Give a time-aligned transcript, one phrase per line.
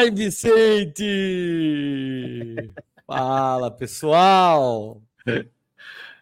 [0.00, 1.04] Ai, Vicente!
[3.06, 5.02] Fala, pessoal!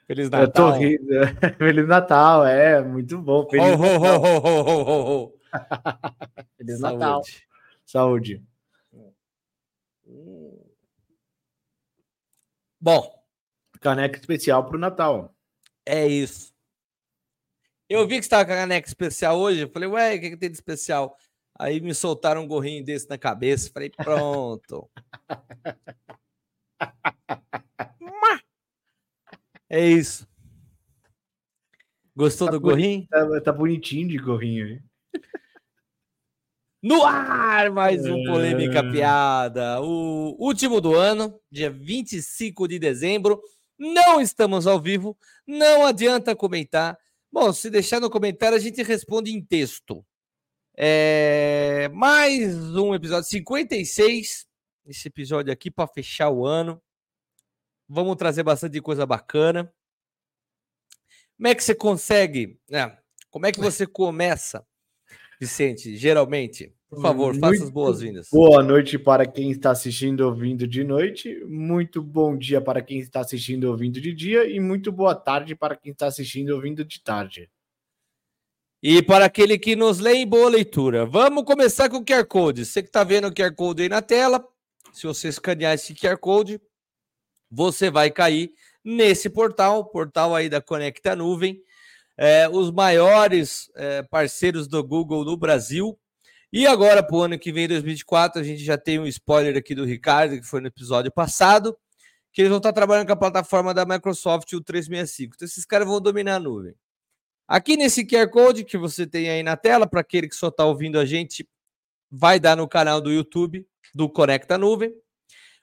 [0.05, 0.73] Feliz Natal!
[1.57, 3.49] Feliz Natal, é, muito bom.
[3.49, 4.21] Feliz oh, Natal.
[4.25, 5.33] Oh, oh,
[6.59, 6.99] Feliz Saúde.
[6.99, 7.23] Natal.
[7.87, 8.43] Saúde.
[12.81, 13.25] Bom.
[13.81, 15.33] Caneca especial para o Natal.
[15.87, 16.53] É isso.
[17.89, 19.61] Eu vi que você estava com a caneca especial hoje.
[19.61, 21.17] Eu falei, ué, o que, que tem de especial?
[21.59, 23.71] Aí me soltaram um gorrinho desse na cabeça.
[23.73, 24.89] Falei, pronto.
[29.69, 30.29] é isso.
[32.15, 33.07] Gostou tá do gorrinho?
[33.09, 34.81] Tá, tá, bonitinho de gorrinho aí.
[36.81, 38.91] No ar, mais um Polêmica é...
[38.93, 39.81] Piada.
[39.81, 43.43] O último do ano, dia 25 de dezembro.
[43.77, 46.97] Não estamos ao vivo, não adianta comentar.
[47.33, 50.05] Bom, se deixar no comentário, a gente responde em texto.
[50.81, 51.89] É...
[51.93, 54.47] Mais um episódio 56.
[54.87, 56.81] Esse episódio aqui para fechar o ano.
[57.89, 59.75] Vamos trazer bastante coisa bacana.
[61.37, 62.61] Como é que você consegue?
[62.71, 62.97] É,
[63.29, 64.65] como é que você começa,
[65.41, 65.97] Vicente?
[65.97, 68.29] Geralmente, por favor, Muito faça as boas-vindas.
[68.31, 71.45] Boa noite para quem está assistindo ouvindo de noite.
[71.45, 74.49] Muito bom dia para quem está assistindo ouvindo de dia.
[74.49, 77.51] E muito boa tarde para quem está assistindo ouvindo de tarde.
[78.83, 81.05] E para aquele que nos lê, boa leitura.
[81.05, 82.65] Vamos começar com o QR Code.
[82.65, 84.47] Você que está vendo o QR Code aí na tela,
[84.93, 86.61] se você escanear esse QR Code,
[87.51, 88.53] você vai cair
[88.85, 91.61] nesse portal, portal aí da Conecta Nuvem.
[92.17, 95.99] É, os maiores é, parceiros do Google no Brasil
[96.51, 99.75] e agora, para o ano que vem, 2024, a gente já tem um spoiler aqui
[99.75, 101.77] do Ricardo, que foi no episódio passado,
[102.33, 105.35] que eles vão estar trabalhando com a plataforma da Microsoft, o 365.
[105.35, 106.75] Então, esses caras vão dominar a nuvem.
[107.49, 110.67] Aqui nesse QR Code que você tem aí na tela, para aquele que só está
[110.67, 111.49] ouvindo a gente,
[112.11, 114.93] vai dar no canal do YouTube do Conecta Nuvem.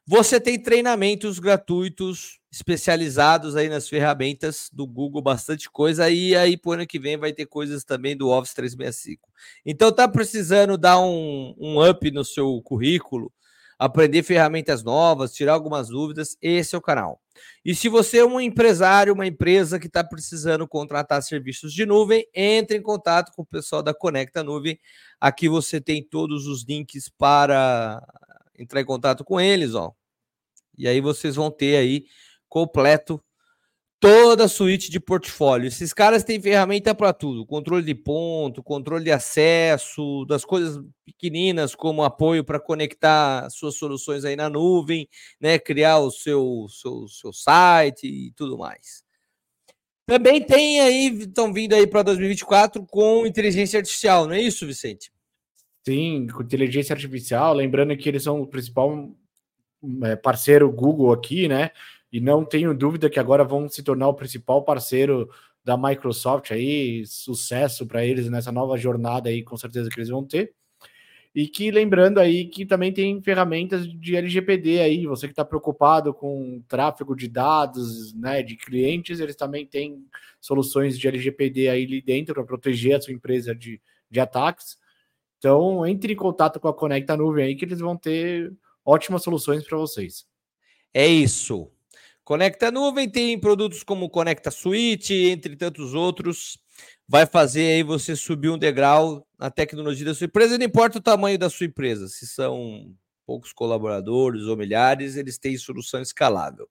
[0.07, 6.09] Você tem treinamentos gratuitos especializados aí nas ferramentas do Google, bastante coisa.
[6.09, 9.29] E aí, por ano que vem, vai ter coisas também do Office 365.
[9.63, 13.31] Então, tá precisando dar um, um up no seu currículo,
[13.77, 17.21] aprender ferramentas novas, tirar algumas dúvidas, esse é o canal.
[17.63, 22.25] E se você é um empresário, uma empresa que está precisando contratar serviços de nuvem,
[22.33, 24.79] entre em contato com o pessoal da Conecta Nuvem.
[25.19, 28.01] Aqui você tem todos os links para
[28.57, 29.93] entrar em contato com eles, ó.
[30.77, 32.05] E aí vocês vão ter aí
[32.47, 33.21] completo
[34.05, 35.67] toda a suíte de portfólio.
[35.67, 41.73] Esses caras têm ferramenta para tudo: controle de ponto, controle de acesso, das coisas pequeninas
[41.73, 45.09] como apoio para conectar suas soluções aí na nuvem,
[45.41, 49.03] né, criar o seu, seu, seu site e tudo mais.
[50.05, 55.11] Também tem aí, estão vindo aí para 2024 com inteligência artificial, não é isso, Vicente?
[55.83, 59.09] Sim, com inteligência artificial, lembrando que eles são o principal
[60.03, 61.71] é, parceiro Google aqui, né?
[62.11, 65.29] E não tenho dúvida que agora vão se tornar o principal parceiro
[65.63, 70.23] da Microsoft aí, sucesso para eles nessa nova jornada aí, com certeza que eles vão
[70.23, 70.53] ter.
[71.33, 76.13] E que lembrando aí que também tem ferramentas de LGPD aí, você que está preocupado
[76.13, 80.05] com tráfego de dados, né, de clientes, eles também têm
[80.39, 84.77] soluções de LGPD aí ali dentro para proteger a sua empresa de, de ataques.
[85.37, 88.53] Então, entre em contato com a Conecta Nuvem aí que eles vão ter
[88.85, 90.25] ótimas soluções para vocês.
[90.93, 91.69] É isso.
[92.25, 96.57] Conecta Nuvem tem produtos como Conecta Suite, entre tantos outros.
[97.07, 101.01] Vai fazer aí você subir um degrau na tecnologia da sua empresa, não importa o
[101.01, 102.91] tamanho da sua empresa, se são
[103.27, 106.67] poucos colaboradores ou milhares, eles têm solução escalável.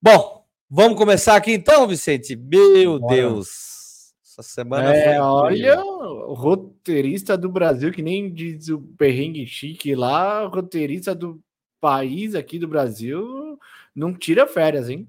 [0.00, 2.36] Bom, vamos começar aqui então, Vicente.
[2.36, 3.16] Meu Bora.
[3.16, 4.12] Deus.
[4.22, 10.44] Essa semana é, olha, o roteirista do Brasil, que nem diz o perrengue chique lá,
[10.46, 11.40] roteirista do
[11.80, 13.58] país aqui do Brasil,
[13.94, 15.08] não tira férias, hein?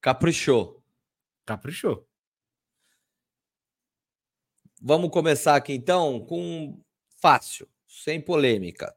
[0.00, 0.82] Caprichou.
[1.44, 2.06] Caprichou.
[4.80, 6.82] Vamos começar aqui então com
[7.20, 8.94] fácil, sem polêmica.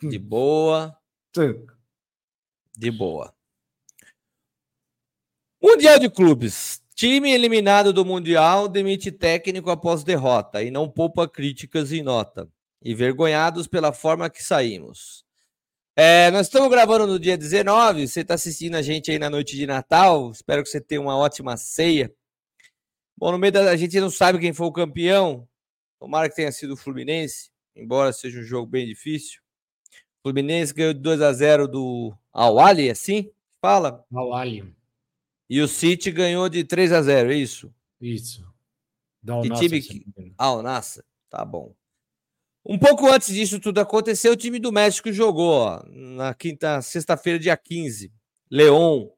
[0.00, 0.22] De hum.
[0.22, 0.98] boa.
[1.34, 1.66] Sim.
[2.76, 3.34] De boa.
[5.60, 6.82] Mundial de Clubes.
[6.94, 12.48] Time eliminado do Mundial demite técnico após derrota e não poupa críticas em nota.
[12.84, 15.24] Envergonhados pela forma que saímos.
[16.00, 18.06] É, nós estamos gravando no dia 19.
[18.06, 20.30] Você está assistindo a gente aí na noite de Natal.
[20.30, 22.14] Espero que você tenha uma ótima ceia.
[23.16, 25.48] Bom, no meio da a gente não sabe quem foi o campeão.
[25.98, 29.40] Tomara que tenha sido o Fluminense, embora seja um jogo bem difícil.
[30.20, 33.32] O Fluminense ganhou de 2 a 0 do Awali, assim?
[33.60, 34.06] Fala.
[34.14, 34.72] Awali.
[35.50, 37.74] E o City ganhou de 3 a 0, é isso?
[38.00, 38.46] Isso.
[39.20, 40.06] Da que time que...
[40.38, 40.80] Ah?
[41.28, 41.74] Tá bom.
[42.70, 47.38] Um pouco antes disso tudo acontecer, o time do México jogou ó, na quinta, sexta-feira,
[47.38, 48.12] dia 15,
[48.50, 49.08] Leon,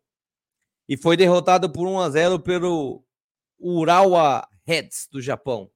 [0.88, 3.02] e foi derrotado por 1 a 0 pelo
[3.58, 5.68] Urawa Reds do Japão.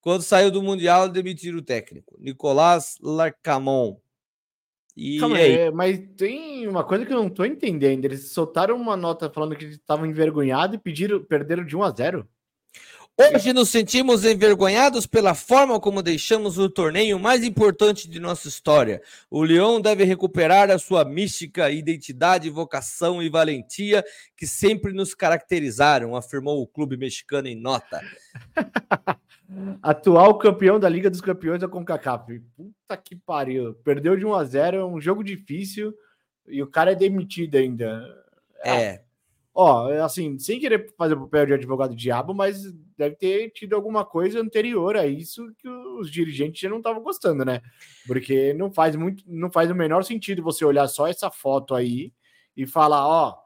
[0.00, 3.96] Quando saiu do Mundial, demitiram o técnico, Nicolás Larcamon.
[4.96, 5.70] E Calma, aí?
[5.72, 8.04] mas tem uma coisa que eu não tô entendendo.
[8.04, 12.28] Eles soltaram uma nota falando que estavam envergonhados e pediram, perderam de 1 a 0.
[13.20, 19.02] Hoje nos sentimos envergonhados pela forma como deixamos o torneio mais importante de nossa história.
[19.28, 24.04] O Leão deve recuperar a sua mística, identidade, vocação e valentia
[24.36, 28.00] que sempre nos caracterizaram, afirmou o clube mexicano em nota.
[29.82, 32.38] Atual campeão da Liga dos Campeões da CONCACAF.
[32.56, 33.74] Puta que pariu.
[33.82, 35.92] Perdeu de 1 a 0, é um jogo difícil
[36.46, 38.00] e o cara é demitido ainda.
[38.64, 39.07] É.
[39.60, 44.04] Ó, assim, sem querer fazer o papel de advogado diabo, mas deve ter tido alguma
[44.04, 47.60] coisa anterior a isso que os dirigentes já não estavam gostando, né?
[48.06, 52.12] Porque não faz muito, não faz o menor sentido você olhar só essa foto aí
[52.56, 53.36] e falar, ó,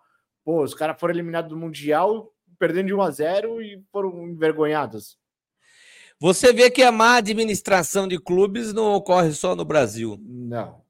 [0.45, 5.17] pô, os caras foram eliminados do Mundial perdendo de 1 a 0 e foram envergonhados.
[6.21, 10.19] Você vê que a má administração de clubes não ocorre só no Brasil.
[10.21, 10.83] Não,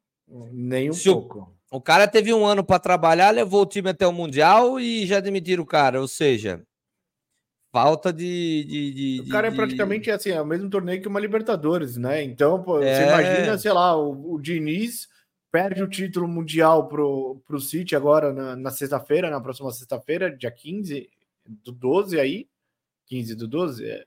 [0.51, 1.39] nem um Se pouco.
[1.43, 5.21] O cara teve um ano para trabalhar, levou o time até o Mundial e já
[5.21, 6.01] demitiram o cara.
[6.01, 6.63] Ou seja,
[7.73, 8.65] falta de.
[8.65, 11.97] de, de o cara de, é praticamente assim, é o mesmo torneio que uma Libertadores,
[11.97, 12.23] né?
[12.23, 12.95] Então, pô, é...
[12.95, 15.09] você imagina, sei lá, o, o Diniz
[15.51, 20.51] perde o título mundial pro, pro City agora na, na sexta-feira, na próxima sexta-feira, dia
[20.51, 21.09] 15
[21.47, 22.49] do 12 aí.
[23.07, 23.87] 15 do 12?
[23.87, 24.05] É.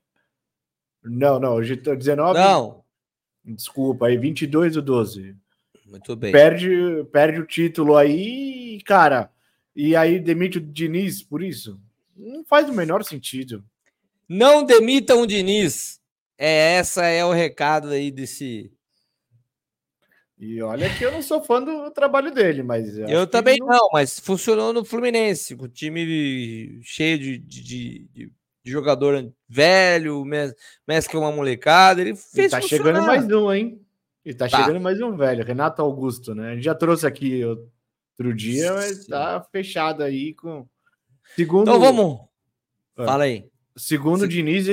[1.04, 2.40] Não, não, hoje 19.
[2.40, 2.84] Não.
[3.44, 5.36] Desculpa, aí 22 do 12.
[5.86, 6.32] Muito bem.
[6.32, 9.32] Perde, perde o título aí, cara.
[9.76, 11.80] E aí demite o Diniz por isso?
[12.16, 13.64] Não faz o menor sentido.
[14.28, 16.00] Não demitam o Diniz.
[16.38, 18.72] É, essa é o recado aí desse.
[20.38, 22.98] E olha que eu não sou fã do trabalho dele, mas.
[22.98, 23.68] Eu também não...
[23.68, 23.90] não...
[23.94, 28.32] mas funcionou no Fluminense, com o time cheio de, de, de,
[28.64, 30.26] de jogador velho,
[30.88, 32.02] mescla uma molecada.
[32.02, 32.48] Ele fez.
[32.48, 32.84] E tá funcionar.
[32.84, 33.85] chegando mais um, hein?
[34.26, 36.50] E tá, tá, chegando mais um velho, Renato Augusto, né?
[36.50, 40.68] A gente já trouxe aqui outro dia, mas tá fechado aí com.
[41.36, 41.70] Segundo.
[41.70, 42.22] Então vamos.
[42.98, 43.48] Ah, Fala aí.
[43.78, 44.66] Segundo o Diniz,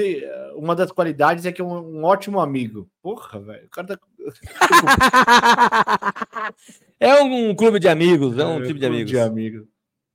[0.54, 2.88] uma das qualidades é que é um, um ótimo amigo.
[3.02, 3.66] Porra, velho.
[3.66, 3.98] O cara tá.
[6.98, 9.10] é um clube de amigos, é um é, time de amigos.
[9.10, 9.66] de amigos.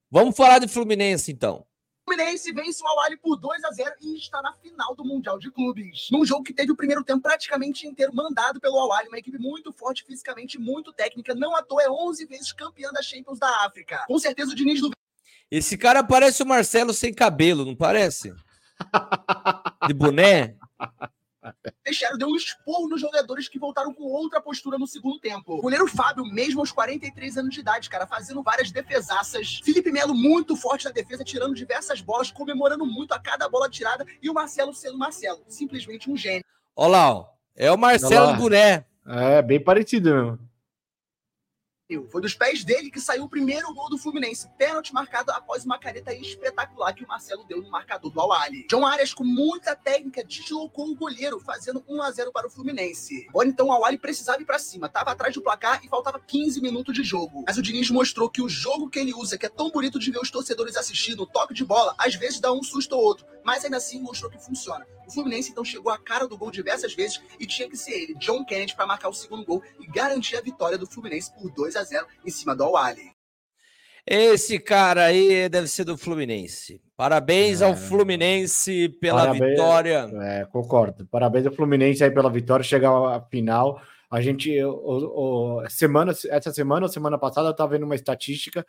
[0.10, 1.63] Vamos falar de Fluminense, então.
[2.07, 5.51] Fluminense vence o Al por 2 a 0 e está na final do Mundial de
[5.51, 6.07] Clubes.
[6.09, 9.74] Num jogo que teve o primeiro tempo praticamente inteiro mandado pelo Al uma equipe muito
[9.74, 14.06] forte fisicamente, muito técnica, não à toa é 11 vezes campeã da Champions da África.
[14.07, 14.92] Com certeza o Diniz do
[15.51, 18.33] Esse cara parece o Marcelo sem cabelo, não parece?
[19.86, 20.56] De boné?
[21.83, 25.55] Teixeira deu um esporro nos jogadores que voltaram com outra postura no segundo tempo.
[25.55, 29.60] O goleiro Fábio, mesmo aos 43 anos de idade, cara, fazendo várias defesaças.
[29.63, 34.05] Felipe Melo muito forte na defesa, tirando diversas bolas, comemorando muito a cada bola tirada.
[34.22, 36.43] E o Marcelo sendo Marcelo, simplesmente um gênio.
[36.75, 37.25] Olha lá, ó.
[37.55, 38.86] é o Marcelo do Boné.
[39.05, 40.47] É, bem parecido mesmo.
[42.10, 44.50] Foi dos pés dele que saiu o primeiro gol do Fluminense.
[44.58, 48.67] Pênalti marcado após uma careta espetacular que o Marcelo deu no marcador do Al-Ali.
[48.67, 53.25] John Arias, com muita técnica, deslocou o goleiro, fazendo 1 a 0 para o Fluminense.
[53.29, 54.89] Agora então o Al-Ali precisava ir para cima.
[54.89, 57.46] Tava atrás do placar e faltava 15 minutos de jogo.
[57.48, 60.12] Mas o Diniz mostrou que o jogo que ele usa, que é tão bonito de
[60.12, 63.25] ver os torcedores assistindo, o toque de bola, às vezes dá um susto ou outro.
[63.46, 64.86] Mas ainda assim mostrou que funciona.
[65.07, 68.15] O Fluminense então chegou à cara do gol diversas vezes e tinha que ser ele,
[68.15, 71.77] John Kennedy, para marcar o segundo gol e garantir a vitória do Fluminense por 2
[71.77, 73.11] a 0 em cima do Al-Ali.
[74.05, 76.81] Esse cara aí deve ser do Fluminense.
[76.95, 80.09] Parabéns é, ao Fluminense pela parabéns, vitória.
[80.21, 81.05] É, concordo.
[81.07, 83.81] Parabéns ao Fluminense aí pela vitória, chegar à final.
[84.09, 88.65] A gente, o, o, semana, essa semana ou semana passada, eu estava vendo uma estatística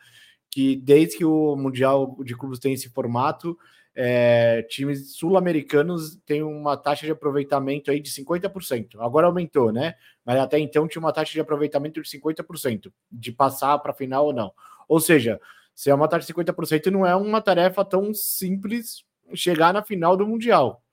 [0.51, 3.57] que desde que o Mundial de Clubes tem esse formato,
[3.95, 8.99] é, times sul-americanos têm uma taxa de aproveitamento aí de 50%.
[8.99, 9.95] Agora aumentou, né?
[10.25, 14.27] Mas até então tinha uma taxa de aproveitamento de 50%, de passar para a final
[14.27, 14.53] ou não.
[14.87, 15.39] Ou seja,
[15.75, 19.03] se é uma taxa de 50%, não é uma tarefa tão simples
[19.33, 20.83] chegar na final do Mundial.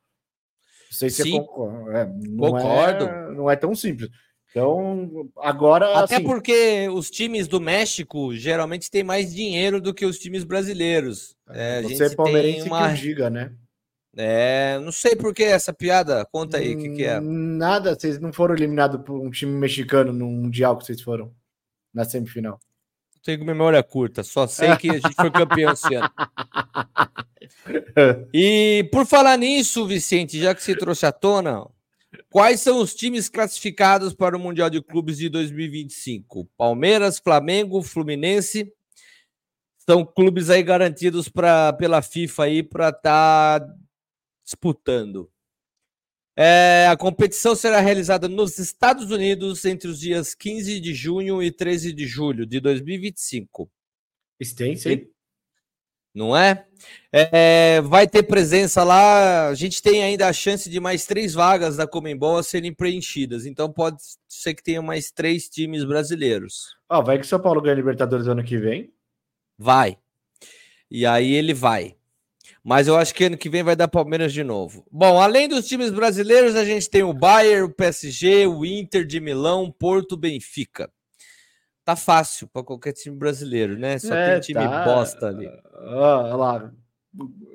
[0.87, 1.99] Não sei se Sim, concorda.
[1.99, 3.05] É, não concordo.
[3.05, 4.11] É, não é tão simples.
[4.51, 5.99] Então, agora.
[5.99, 6.25] Até assim...
[6.25, 11.37] porque os times do México geralmente têm mais dinheiro do que os times brasileiros.
[11.51, 12.89] É, Você é palmeirense uma...
[12.89, 13.53] que diga, né?
[14.19, 16.25] É, não sei por que essa piada.
[16.33, 17.21] Conta aí o que, que, é.
[17.21, 21.35] Nada, vocês não foram eliminados por um time mexicano no Mundial que vocês foram
[21.93, 22.59] na semifinal.
[23.23, 26.11] Tenho memória curta, só sei que a gente foi campeão esse ano.
[28.33, 31.67] E por falar nisso, Vicente, já que você trouxe à tona,
[32.31, 36.47] Quais são os times classificados para o Mundial de Clubes de 2025?
[36.57, 38.73] Palmeiras, Flamengo, Fluminense.
[39.79, 43.75] São clubes aí garantidos pra, pela FIFA aí para estar tá
[44.45, 45.31] disputando.
[46.39, 51.51] É, a competição será realizada nos Estados Unidos entre os dias 15 de junho e
[51.51, 53.71] 13 de julho de 2025.
[54.39, 55.11] Extensa, hein?
[56.17, 56.65] Não é?
[57.13, 57.83] é?
[57.83, 59.49] Vai ter presença lá.
[59.49, 63.45] A gente tem ainda a chance de mais três vagas da Comembol a serem preenchidas.
[63.45, 66.75] Então pode ser que tenha mais três times brasileiros.
[66.91, 68.91] Oh, vai que São Paulo ganha Libertadores ano que vem.
[69.59, 69.99] Vai.
[70.91, 71.97] E aí ele vai.
[72.65, 74.87] Mas eu acho que ano que vem vai dar Palmeiras de novo.
[74.91, 79.21] Bom, além dos times brasileiros, a gente tem o Bayern, o PSG, o Inter de
[79.21, 80.91] Milão, Porto, Benfica.
[81.87, 83.97] Tá fácil para qualquer time brasileiro, né?
[84.01, 84.85] Só é, tem time tá...
[84.85, 85.49] bosta ali.
[85.73, 86.73] Olha lá.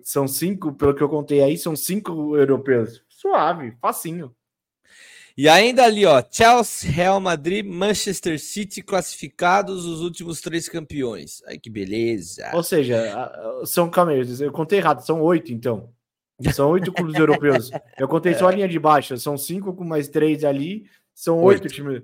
[0.03, 3.03] São cinco, pelo que eu contei aí, são cinco europeus.
[3.09, 4.33] Suave, facinho.
[5.37, 11.43] E ainda ali, ó, Chelsea, Real Madrid, Manchester City classificados os últimos três campeões.
[11.45, 12.51] Ai, que beleza.
[12.53, 13.29] Ou seja,
[13.65, 15.89] são, calma aí, eu contei errado, são oito então.
[16.53, 17.69] São oito clubes europeus.
[17.99, 21.63] Eu contei só a linha de baixo, são cinco com mais três ali, são oito,
[21.63, 22.01] oito times.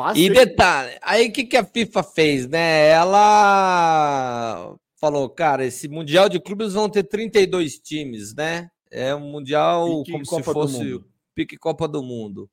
[0.00, 0.22] Fácil.
[0.22, 2.88] E detalhe, aí o que, que a FIFA fez, né?
[2.88, 8.70] Ela falou, cara, esse Mundial de Clubes vão ter 32 times, né?
[8.90, 11.00] É um Mundial como Copa se fosse
[11.34, 12.48] pique Copa do Mundo.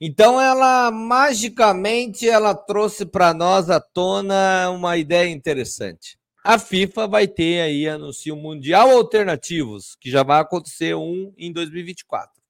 [0.00, 6.18] Então ela magicamente ela trouxe para nós à tona uma ideia interessante.
[6.42, 12.42] A FIFA vai ter aí anúncio mundial alternativos, que já vai acontecer um em 2024.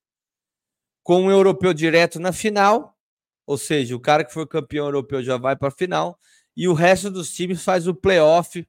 [1.03, 2.97] Com um europeu direto na final,
[3.47, 6.19] ou seja, o cara que for campeão europeu já vai para a final
[6.57, 8.67] e o resto dos times faz o playoff,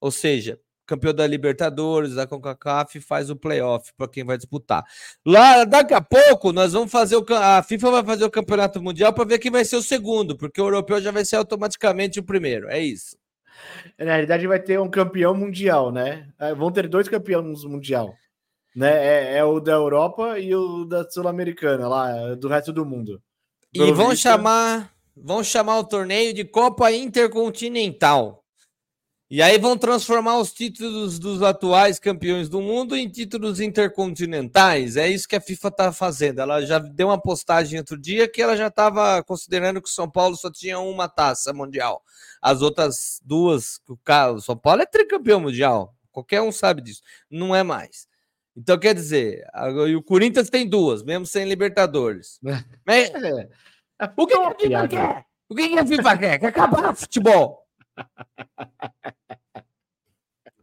[0.00, 0.60] ou seja,
[0.90, 4.84] campeão da Libertadores, da CONCACAF, faz o playoff para quem vai disputar.
[5.24, 9.12] Lá, daqui a pouco, nós vamos fazer o a FIFA vai fazer o campeonato mundial
[9.12, 12.24] para ver quem vai ser o segundo, porque o europeu já vai ser automaticamente o
[12.24, 12.68] primeiro.
[12.68, 13.16] É isso.
[13.98, 16.28] Na realidade, vai ter um campeão mundial, né?
[16.38, 18.14] É, vão ter dois campeões mundial.
[18.74, 18.90] Né?
[18.90, 23.22] É, é o da Europa e o da Sul-Americana, lá, do resto do mundo.
[23.72, 28.40] E vão chamar, vão chamar o torneio de Copa Intercontinental.
[29.32, 34.96] E aí vão transformar os títulos dos atuais campeões do mundo em títulos intercontinentais.
[34.96, 36.40] É isso que a FIFA está fazendo.
[36.40, 40.10] Ela já deu uma postagem outro dia que ela já estava considerando que o São
[40.10, 42.02] Paulo só tinha uma taça mundial.
[42.42, 45.94] As outras duas, o São Paulo é tricampeão mundial.
[46.10, 47.02] Qualquer um sabe disso.
[47.30, 48.09] Não é mais.
[48.60, 49.44] Então quer dizer,
[49.88, 52.38] e o Corinthians tem duas, mesmo sem Libertadores.
[52.84, 53.48] Mas, é,
[53.98, 55.24] é o que, a FIFA quer?
[55.48, 56.38] O que a FIFA quer?
[56.38, 57.66] Quer acabar o futebol.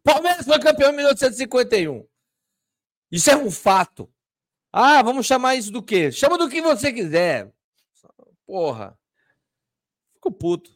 [0.04, 2.06] Palmeiras foi campeão em 1851.
[3.12, 4.08] Isso é um fato.
[4.72, 6.12] Ah, vamos chamar isso do quê?
[6.12, 7.52] Chama do que você quiser.
[8.46, 8.96] Porra.
[10.14, 10.70] Fico puto.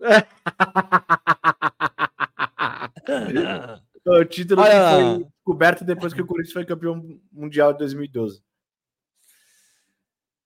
[4.04, 8.42] o título foi coberto depois que o Corinthians foi campeão mundial de 2012.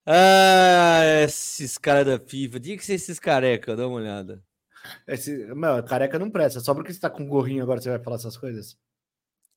[0.05, 2.59] Ah, esses caras da FIFA.
[2.59, 4.43] Diga que ser esses careca, dá uma olhada.
[5.07, 6.59] Esse, meu, careca não presta.
[6.59, 8.77] Só porque você tá com gorrinho agora você vai falar essas coisas?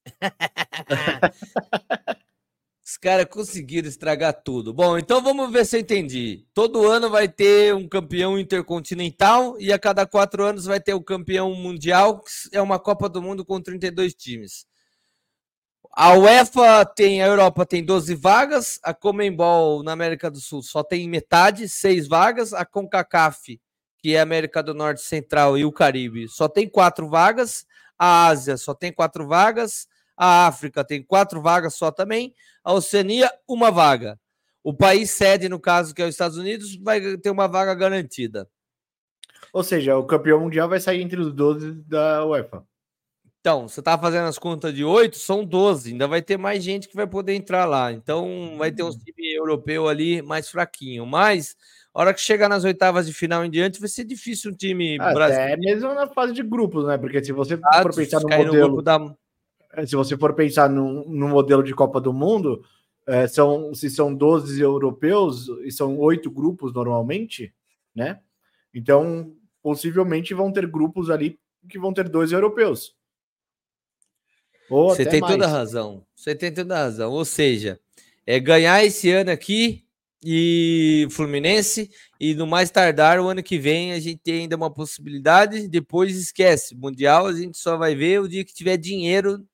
[2.85, 4.75] Os caras conseguiram estragar tudo.
[4.75, 6.45] Bom, então vamos ver se eu entendi.
[6.53, 11.03] Todo ano vai ter um campeão intercontinental e a cada quatro anos vai ter o
[11.03, 14.67] campeão mundial, que é uma Copa do Mundo com 32 times.
[15.93, 20.83] A UEFA tem, a Europa tem 12 vagas, a Comembol na América do Sul só
[20.83, 23.61] tem metade, 6 vagas, a CONCACAF
[24.03, 27.65] que é América do Norte Central e o Caribe, só tem quatro vagas.
[27.97, 29.87] A Ásia só tem quatro vagas.
[30.17, 32.35] A África tem quatro vagas só também.
[32.65, 34.19] A Oceania, uma vaga.
[34.63, 38.49] O país sede, no caso, que é os Estados Unidos, vai ter uma vaga garantida.
[39.53, 42.65] Ou seja, o campeão mundial vai sair entre os 12 da UEFA.
[43.43, 45.91] Então, você está fazendo as contas de 8, são 12.
[45.91, 47.91] Ainda vai ter mais gente que vai poder entrar lá.
[47.91, 48.97] Então, vai ter um hum.
[48.97, 51.05] time europeu ali mais fraquinho.
[51.05, 51.57] Mas
[51.93, 54.97] a hora que chegar nas oitavas de final em diante, vai ser difícil um time
[54.97, 55.61] brasileiro.
[55.61, 56.97] mesmo na fase de grupos, né?
[56.97, 58.77] Porque se você ah, for pensar no modelo.
[58.77, 59.13] No da...
[59.73, 62.65] É, se você for pensar no, no modelo de Copa do Mundo,
[63.09, 67.53] é, são, se são 12 europeus e são oito grupos normalmente,
[67.93, 68.21] né?
[68.73, 72.95] Então, possivelmente vão ter grupos ali que vão ter dois europeus.
[74.71, 75.33] Ou Você tem mais.
[75.33, 76.05] toda a razão.
[76.15, 77.13] Você tem toda a razão.
[77.13, 77.79] Ou seja,
[78.27, 79.85] é ganhar esse ano aqui
[80.25, 81.91] e Fluminense.
[82.21, 85.69] E no mais tardar, o ano que vem, a gente tem ainda uma possibilidade.
[85.69, 86.75] Depois esquece.
[86.75, 89.45] Mundial, a gente só vai ver o dia que tiver dinheiro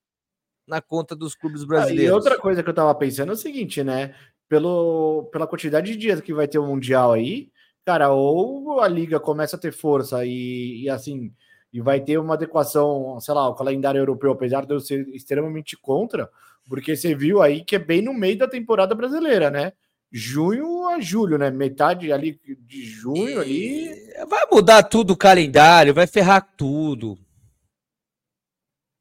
[0.67, 2.07] na conta dos clubes brasileiros.
[2.07, 4.15] Ah, e outra coisa que eu tava pensando é o seguinte, né?
[4.49, 7.51] pelo, pela quantidade de dias que vai ter o Mundial aí,
[7.85, 11.33] cara, ou a liga começa a ter força e, e assim,
[11.73, 15.77] e vai ter uma adequação, sei lá, o calendário europeu, apesar de eu ser extremamente
[15.77, 16.31] contra,
[16.69, 19.73] porque você viu aí que é bem no meio da temporada brasileira, né?
[20.11, 21.51] Junho a julho, né?
[21.51, 23.95] Metade ali de junho ali.
[24.29, 27.19] Vai mudar tudo o calendário, vai ferrar tudo.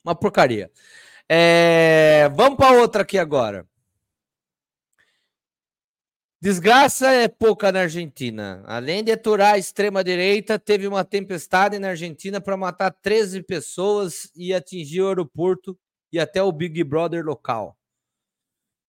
[0.04, 0.70] Uma porcaria.
[1.30, 2.30] É...
[2.36, 3.66] Vamos para outra aqui agora.
[6.40, 8.64] Desgraça é pouca na Argentina.
[8.68, 14.54] Além de aturar a extrema-direita, teve uma tempestade na Argentina para matar 13 pessoas e
[14.54, 15.76] atingir o aeroporto
[16.14, 17.76] e até o Big Brother local.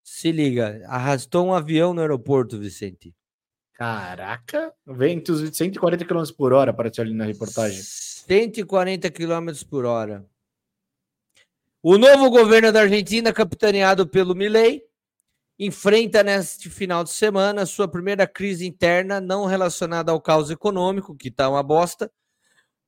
[0.04, 3.14] Se liga, arrastou um avião no aeroporto, Vicente.
[3.72, 7.80] Caraca, ventos de 140 km por hora, apareceu ali na reportagem.
[7.80, 10.26] 140 km por hora.
[11.82, 14.87] O novo governo da Argentina, capitaneado pelo Milei,
[15.58, 21.28] enfrenta neste final de semana sua primeira crise interna não relacionada ao caos econômico, que
[21.28, 22.10] está uma bosta.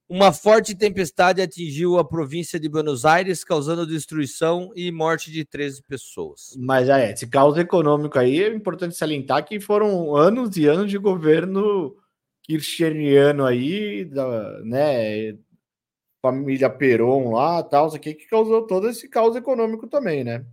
[0.09, 5.85] Uma forte tempestade atingiu a província de Buenos Aires, causando destruição e morte de 13
[5.85, 6.57] pessoas.
[6.59, 10.99] Mas é, esse caos econômico aí é importante salientar que foram anos e anos de
[10.99, 11.95] governo
[12.43, 15.39] kirchneriano aí, da, né,
[16.21, 20.45] família Peron lá, tal, isso aqui que causou todo esse caos econômico também, né?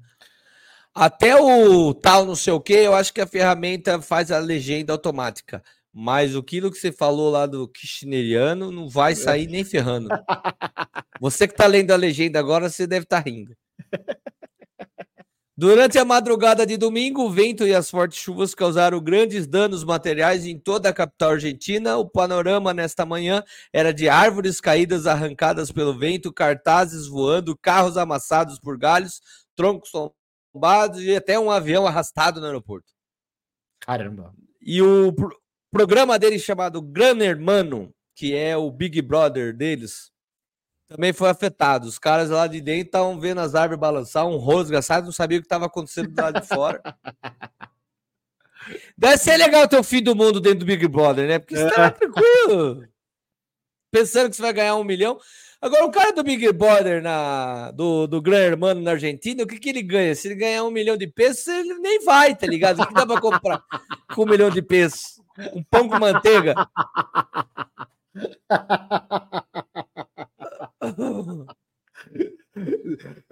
[1.00, 4.92] Até o tal não sei o que, eu acho que a ferramenta faz a legenda
[4.92, 5.62] automática.
[5.94, 10.10] Mas aquilo que você falou lá do Kirchneriano não vai sair nem ferrando.
[11.22, 13.56] Você que está lendo a legenda agora, você deve estar tá rindo.
[15.56, 20.48] Durante a madrugada de domingo, o vento e as fortes chuvas causaram grandes danos materiais
[20.48, 21.96] em toda a capital argentina.
[21.98, 28.60] O panorama nesta manhã era de árvores caídas arrancadas pelo vento, cartazes voando, carros amassados
[28.60, 29.22] por galhos,
[29.56, 29.92] troncos
[30.54, 32.92] tombados e até um avião arrastado no aeroporto.
[33.80, 34.34] Caramba.
[34.62, 35.30] E o pro
[35.72, 40.12] programa deles chamado Gran Hermano, que é o Big Brother deles,
[40.88, 41.88] também foi afetado.
[41.88, 45.38] Os caras lá de dentro estavam vendo as árvores balançar, um rosto gastado, não sabia
[45.38, 46.82] o que estava acontecendo do lado de fora.
[48.98, 51.40] Deve ser legal ter o fim do mundo dentro do Big Brother, né?
[51.40, 52.88] Porque você tá tranquilo.
[53.92, 55.18] Pensando que você vai ganhar um milhão.
[55.60, 59.58] Agora, o cara do Big Brother, na, do, do Gran Hermano na Argentina, o que,
[59.58, 60.14] que ele ganha?
[60.14, 62.80] Se ele ganhar um milhão de pesos, ele nem vai, tá ligado?
[62.80, 63.64] O que dá pra comprar
[64.14, 65.20] com um milhão de pesos?
[65.54, 66.54] Um pão com manteiga?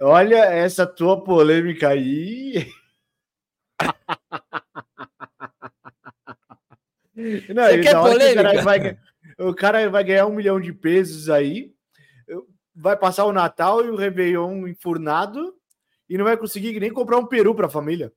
[0.00, 2.66] Olha essa tua polêmica aí.
[7.54, 8.40] Não, Você quer polêmica?
[8.40, 8.98] O cara, vai,
[9.38, 11.75] o cara vai ganhar um milhão de pesos aí
[12.76, 15.54] vai passar o Natal e o Réveillon enfurnado
[16.08, 18.12] e não vai conseguir nem comprar um peru para a família.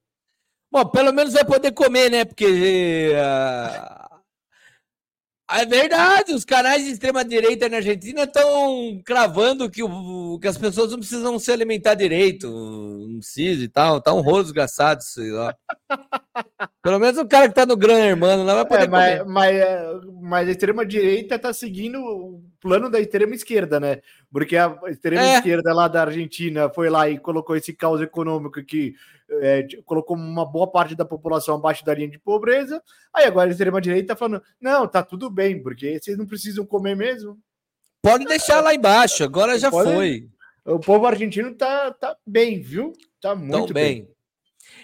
[0.72, 2.26] Bom, pelo menos vai poder comer, né?
[2.26, 4.09] Porque uh,
[5.52, 10.92] é verdade, os canais de extrema-direita na Argentina estão cravando que, o, que as pessoas
[10.92, 15.56] não precisam se alimentar direito, não precisa e tal, tá um rolo desgraçado, sei lá.
[16.84, 19.56] Pelo menos o cara que tá no Gran Hermano lá vai poder é, mas, mas,
[19.56, 24.02] é, mas, a extrema-direita tá seguindo o plano da extrema-esquerda, né?
[24.32, 25.74] Porque a extrema-esquerda é.
[25.74, 28.94] lá da Argentina foi lá e colocou esse caos econômico que
[29.42, 32.82] é, colocou uma boa parte da população abaixo da linha de pobreza.
[33.14, 37.38] Aí agora a extrema-direita falando: não, tá tudo bem, porque vocês não precisam comer mesmo.
[38.02, 39.92] Pode deixar lá embaixo, agora já Pode...
[39.92, 40.30] foi.
[40.66, 42.94] O povo argentino tá, tá bem, viu?
[43.22, 44.04] Tá muito bem.
[44.04, 44.16] bem.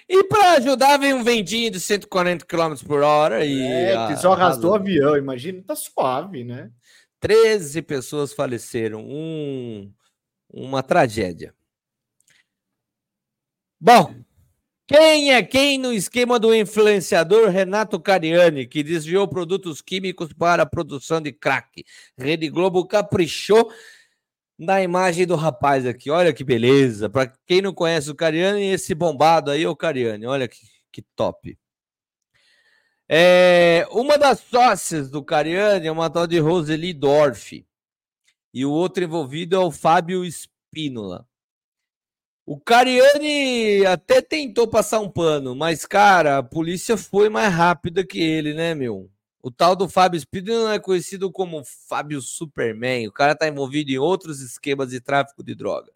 [0.07, 3.61] E para ajudar, vem um ventinho de 140 km por hora e.
[3.61, 6.71] É, que só arrastou o avião, imagina, tá suave, né?
[7.19, 9.01] 13 pessoas faleceram.
[9.03, 9.91] Um,
[10.51, 11.53] uma tragédia.
[13.79, 14.15] Bom,
[14.87, 20.65] quem é quem no esquema do influenciador Renato Cariani, que desviou produtos químicos para a
[20.65, 21.83] produção de crack?
[22.17, 23.71] Rede Globo caprichou
[24.57, 26.09] na imagem do rapaz aqui.
[26.09, 27.09] Olha que beleza.
[27.09, 30.25] Para quem não conhece o Cariani, esse bombado aí é o Cariani.
[30.27, 30.59] Olha que,
[30.91, 31.57] que top.
[33.07, 37.65] É, uma das sócias do Cariani é uma tal de Roseli Dorf.
[38.53, 41.27] E o outro envolvido é o Fábio Espínola.
[42.47, 48.21] O Cariani até tentou passar um pano, mas, cara, a polícia foi mais rápida que
[48.21, 49.09] ele, né, meu?
[49.41, 53.07] O tal do Fábio não é conhecido como Fábio Superman.
[53.07, 55.91] O cara tá envolvido em outros esquemas de tráfico de droga.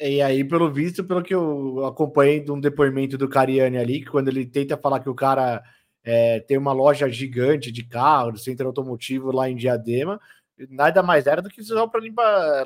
[0.00, 4.00] É, e aí, pelo visto, pelo que eu acompanhei de um depoimento do Cariani ali,
[4.00, 5.62] que quando ele tenta falar que o cara
[6.02, 10.20] é, tem uma loja gigante de carro, centro automotivo lá em Diadema,
[10.68, 12.00] nada mais era do que só para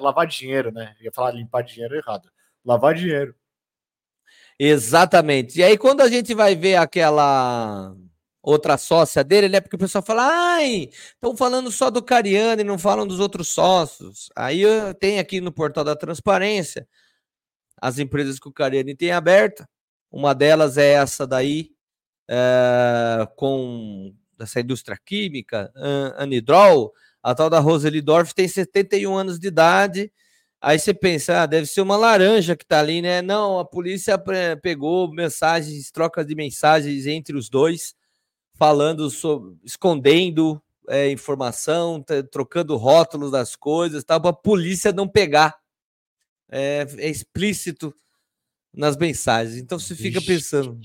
[0.01, 0.95] lavar dinheiro, né?
[1.01, 2.31] Eu ia falar limpar dinheiro errado
[2.65, 3.35] lavar dinheiro.
[4.59, 5.59] Exatamente.
[5.59, 7.95] E aí, quando a gente vai ver aquela
[8.43, 9.61] outra sócia dele, né?
[9.61, 13.49] Porque o pessoal fala, ai, estão falando só do Cariano e não falam dos outros
[13.49, 14.31] sócios.
[14.37, 14.63] Aí
[14.99, 16.87] tem aqui no portal da transparência
[17.81, 19.69] as empresas que o Cariani tem aberta.
[20.11, 21.71] Uma delas é essa daí,
[22.29, 25.73] é, com essa indústria química,
[26.17, 26.93] Anidrol.
[27.23, 30.13] A tal da Roseli Dorf tem 71 anos de idade.
[30.65, 33.21] Aí você pensa, ah, deve ser uma laranja que tá ali, né?
[33.21, 34.17] Não, a polícia
[34.63, 37.97] pegou mensagens, trocas de mensagens entre os dois
[38.55, 45.59] falando sobre, escondendo é, informação, trocando rótulos das coisas, tal, para a polícia não pegar.
[46.49, 47.93] É, é, explícito
[48.73, 49.57] nas mensagens.
[49.57, 50.79] Então você fica pensando.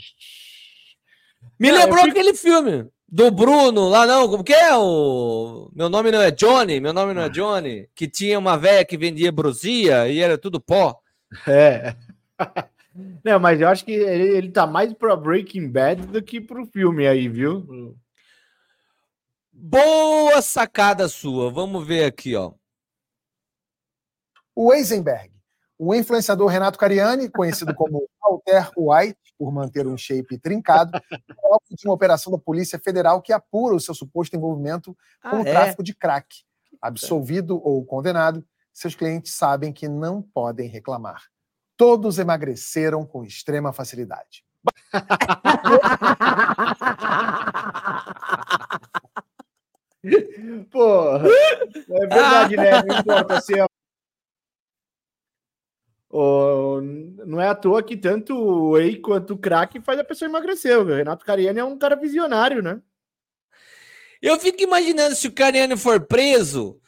[1.60, 6.22] Me lembrou aquele filme do Bruno, lá não, como que é o meu nome não
[6.22, 7.30] é Johnny, meu nome não é ah.
[7.30, 11.00] Johnny, que tinha uma velha que vendia brosia e era tudo pó.
[11.48, 11.96] É.
[13.24, 16.66] Não, mas eu acho que ele, ele tá mais para Breaking Bad do que pro
[16.66, 17.96] filme aí, viu?
[19.52, 21.52] Boa sacada sua.
[21.52, 22.54] Vamos ver aqui, ó.
[24.56, 25.32] O Eisenberg,
[25.78, 31.86] o influenciador Renato Cariani, conhecido como Walter White, por manter um shape trincado, é de
[31.86, 35.52] uma operação da Polícia Federal que apura o seu suposto envolvimento com ah, o é?
[35.52, 36.44] tráfico de crack.
[36.82, 41.24] Absolvido ou condenado, seus clientes sabem que não podem reclamar
[41.78, 44.44] todos emagreceram com extrema facilidade.
[50.72, 52.82] Porra, é verdade, né?
[52.84, 53.67] Não importa se é...
[56.20, 56.82] Oh,
[57.28, 60.76] não é à toa que tanto o Whey quanto o crack faz a pessoa emagrecer.
[60.80, 62.82] O Renato Cariani é um cara visionário, né?
[64.20, 66.82] Eu fico imaginando se o Cariani for preso,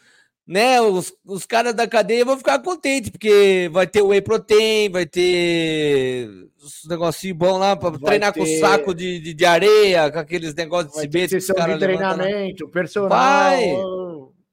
[0.47, 5.05] né, os, os caras da cadeia vão ficar contentes, porque vai ter whey protein, vai
[5.05, 8.39] ter os negocinhos bons lá para treinar ter...
[8.39, 11.07] com saco de, de, de, areia, com aqueles negócios de.
[11.07, 13.09] Vai ter de treinamento, personal.
[13.09, 13.75] Vai.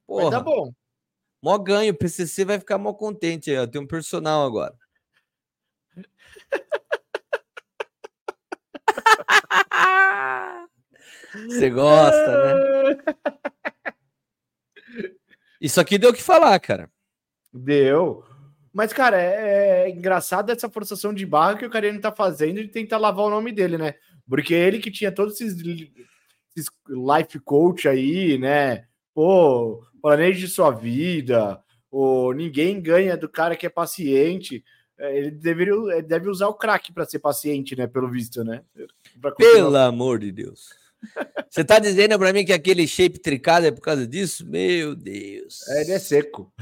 [0.06, 0.22] Porra.
[0.24, 0.70] Vai dar bom.
[1.46, 3.52] Mó ganho, o PCC vai ficar mó contente.
[3.52, 4.74] Eu tenho um personal agora.
[11.46, 12.96] Você gosta, né?
[15.60, 16.90] Isso aqui deu o que falar, cara.
[17.54, 18.24] Deu.
[18.72, 22.66] Mas, cara, é, é engraçado essa forçação de barra que o Carino tá fazendo de
[22.66, 23.94] tentar lavar o nome dele, né?
[24.28, 25.62] Porque ele que tinha todos esses,
[26.56, 28.88] esses life coach aí, né?
[29.14, 34.64] Pô, planeje sua vida, ou ninguém ganha do cara que é paciente.
[34.96, 37.88] É, ele deveria ele deve usar o crack para ser paciente, né?
[37.88, 38.62] Pelo visto, né?
[39.36, 40.68] Pelo amor de Deus.
[41.50, 44.46] Você tá dizendo para mim que aquele shape tricado é por causa disso?
[44.46, 45.66] Meu Deus.
[45.70, 46.52] É, ele é seco.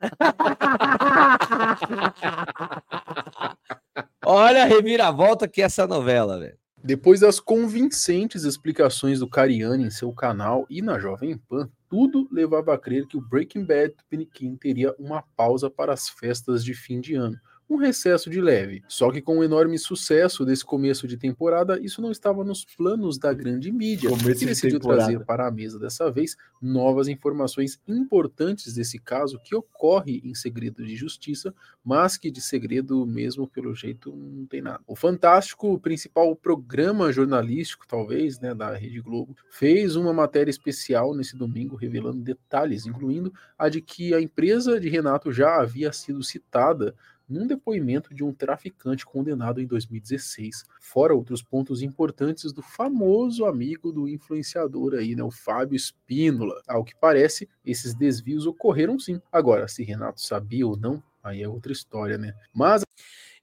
[4.26, 6.58] Olha a reviravolta que é essa novela, velho.
[6.82, 12.72] Depois das convincentes explicações do Cariani em seu canal e na Jovem Pan, tudo levava
[12.72, 16.72] a crer que o Breaking Bad do Piniquim teria uma pausa para as festas de
[16.72, 18.82] fim de ano um recesso de leve.
[18.86, 23.18] Só que com o enorme sucesso desse começo de temporada, isso não estava nos planos
[23.18, 28.74] da grande mídia, começo que decidiu trazer para a mesa dessa vez novas informações importantes
[28.74, 34.14] desse caso que ocorre em segredo de justiça, mas que de segredo mesmo pelo jeito
[34.14, 34.80] não tem nada.
[34.86, 41.14] O Fantástico, o principal programa jornalístico talvez, né, da Rede Globo, fez uma matéria especial
[41.14, 46.22] nesse domingo revelando detalhes, incluindo a de que a empresa de Renato já havia sido
[46.22, 46.94] citada
[47.32, 53.90] num depoimento de um traficante condenado em 2016, fora outros pontos importantes do famoso amigo
[53.90, 56.60] do influenciador aí, né, o Fábio Spínola.
[56.68, 59.20] Ao que parece, esses desvios ocorreram sim.
[59.32, 62.34] Agora, se Renato sabia ou não, aí é outra história, né?
[62.54, 62.82] Mas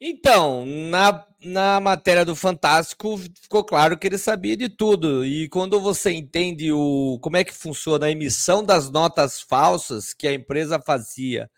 [0.02, 5.26] então, na, na matéria do Fantástico, ficou claro que ele sabia de tudo.
[5.26, 10.26] E quando você entende o como é que funciona a emissão das notas falsas que
[10.26, 11.52] a empresa fazia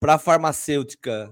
[0.00, 1.30] para a farmacêutica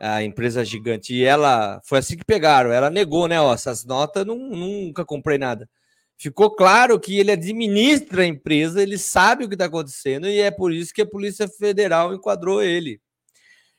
[0.00, 1.14] a empresa gigante.
[1.14, 2.72] E ela foi assim que pegaram.
[2.72, 3.40] Ela negou, né?
[3.40, 5.68] Ó, essas notas não, nunca comprei nada.
[6.16, 10.50] Ficou claro que ele administra a empresa, ele sabe o que está acontecendo e é
[10.50, 13.00] por isso que a Polícia Federal enquadrou ele.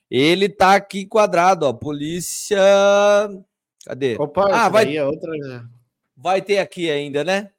[0.09, 1.73] Ele está aqui enquadrado, ó.
[1.73, 2.59] Polícia.
[3.85, 4.15] Cadê?
[4.19, 4.95] Opa, ah, vai...
[4.95, 5.31] É outra...
[5.31, 5.65] Né?
[6.15, 7.49] vai ter aqui ainda, né?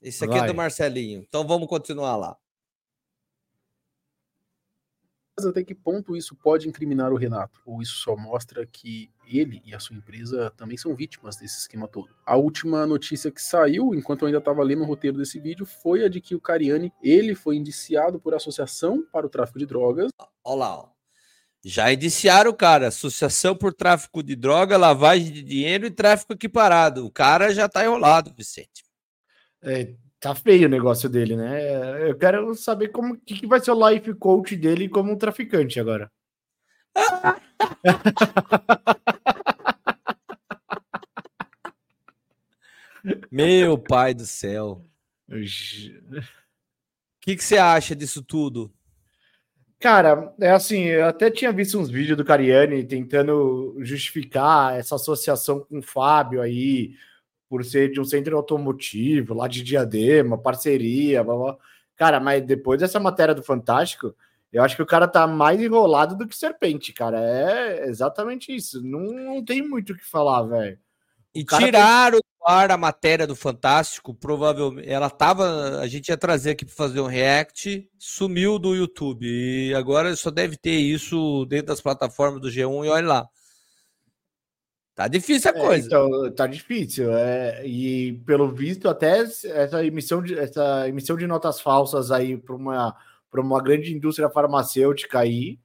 [0.00, 0.44] Esse aqui vai.
[0.44, 1.24] é do Marcelinho.
[1.28, 2.36] Então vamos continuar lá
[5.44, 7.60] até que ponto isso pode incriminar o Renato?
[7.64, 11.88] Ou isso só mostra que ele e a sua empresa também são vítimas desse esquema
[11.88, 12.10] todo?
[12.26, 16.04] A última notícia que saiu, enquanto eu ainda estava lendo o roteiro desse vídeo, foi
[16.04, 20.10] a de que o Cariani, ele foi indiciado por associação para o tráfico de drogas.
[20.44, 20.88] Olha lá, ó.
[21.64, 27.06] Já indiciaram o cara, associação por tráfico de droga, lavagem de dinheiro e tráfico equiparado.
[27.06, 28.84] O cara já tá enrolado, Vicente.
[29.62, 32.08] É, tá feio o negócio dele, né?
[32.08, 35.80] Eu quero saber como que, que vai ser o life coach dele como um traficante
[35.80, 36.08] agora.
[43.32, 44.80] Meu pai do céu.
[45.28, 45.34] O
[47.20, 48.72] que, que você acha disso tudo?
[49.80, 55.58] Cara, é assim, eu até tinha visto uns vídeos do Cariani tentando justificar essa associação
[55.58, 56.94] com o Fábio aí,
[57.52, 61.56] por ser de um centro automotivo, lá de Diadema, parceria, blá, blá.
[61.94, 64.16] Cara, mas depois dessa matéria do Fantástico,
[64.50, 67.20] eu acho que o cara tá mais enrolado do que serpente, cara.
[67.20, 68.82] É exatamente isso.
[68.82, 70.78] Não, não tem muito o que falar, velho.
[71.34, 72.30] E tiraram tem...
[72.40, 74.88] do ar a matéria do Fantástico, provavelmente.
[74.88, 75.78] Ela tava.
[75.78, 79.26] A gente ia trazer aqui para fazer um react, sumiu do YouTube.
[79.26, 83.28] E agora só deve ter isso dentro das plataformas do G1 e olha lá.
[85.02, 85.84] Tá difícil a é, coisa.
[85.84, 87.12] É, então, tá difícil.
[87.12, 92.54] É, e pelo visto, até essa emissão de, essa emissão de notas falsas aí para
[92.54, 92.96] uma,
[93.34, 95.58] uma grande indústria farmacêutica aí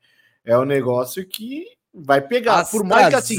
[0.44, 2.66] é um negócio que vai pegar.
[2.70, 3.36] Por mais que assim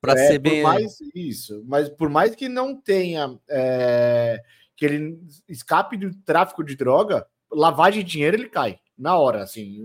[0.00, 0.62] para é, ser bem.
[0.62, 4.42] Mais, isso, mas por mais que não tenha é,
[4.76, 9.80] que ele escape do tráfico de droga, lavagem de dinheiro ele cai na hora, assim.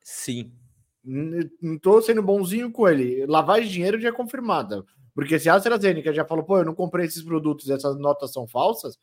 [0.00, 0.50] Sim.
[1.04, 3.26] Não tô sendo bonzinho com ele.
[3.26, 4.84] Lavagem de dinheiro já é confirmada.
[5.14, 8.46] Porque se a AstraZeneca já falou, pô, eu não comprei esses produtos, essas notas são
[8.46, 8.98] falsas,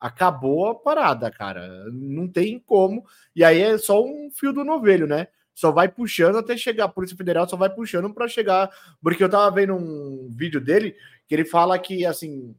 [0.00, 1.90] acabou a parada, cara.
[1.92, 3.04] Não tem como.
[3.36, 5.28] E aí é só um fio do novelho, né?
[5.54, 8.70] só vai puxando até chegar, a Polícia Federal só vai puxando para chegar,
[9.02, 10.96] porque eu tava vendo um vídeo dele
[11.28, 12.54] que ele fala que assim,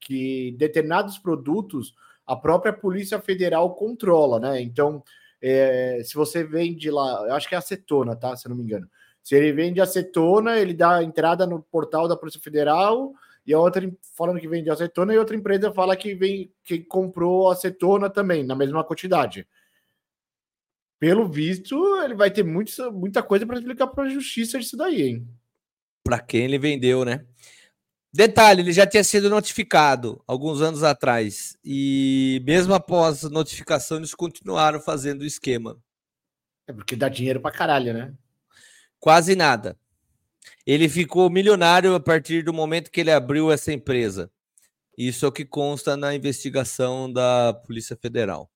[0.00, 1.94] que determinados produtos
[2.26, 4.60] a própria Polícia Federal controla, né?
[4.60, 5.02] Então,
[5.42, 8.36] é, se você vende lá, eu acho que é acetona, tá?
[8.36, 8.88] Se eu não me engano.
[9.22, 13.12] Se ele vende acetona, ele dá entrada no portal da Polícia Federal
[13.46, 17.50] e a outra falando que vende acetona e outra empresa fala que vem que comprou
[17.50, 19.46] acetona também na mesma quantidade
[20.98, 25.02] pelo visto, ele vai ter muito, muita coisa para explicar para a justiça disso daí,
[25.02, 25.28] hein?
[26.02, 27.24] Para quem ele vendeu, né?
[28.12, 31.56] Detalhe, ele já tinha sido notificado alguns anos atrás.
[31.64, 35.76] E mesmo após a notificação, eles continuaram fazendo o esquema.
[36.66, 38.14] É porque dá dinheiro para caralho, né?
[38.98, 39.78] Quase nada.
[40.66, 44.30] Ele ficou milionário a partir do momento que ele abriu essa empresa.
[44.96, 48.50] Isso é o que consta na investigação da Polícia Federal